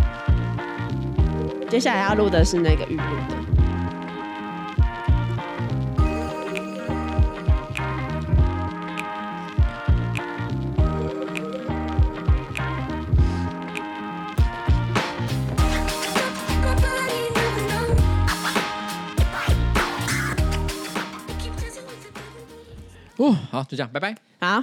[1.70, 3.38] 接下来要录的是那个预录的。
[23.16, 24.14] 哦，好，就这样，拜拜。
[24.40, 24.62] 好。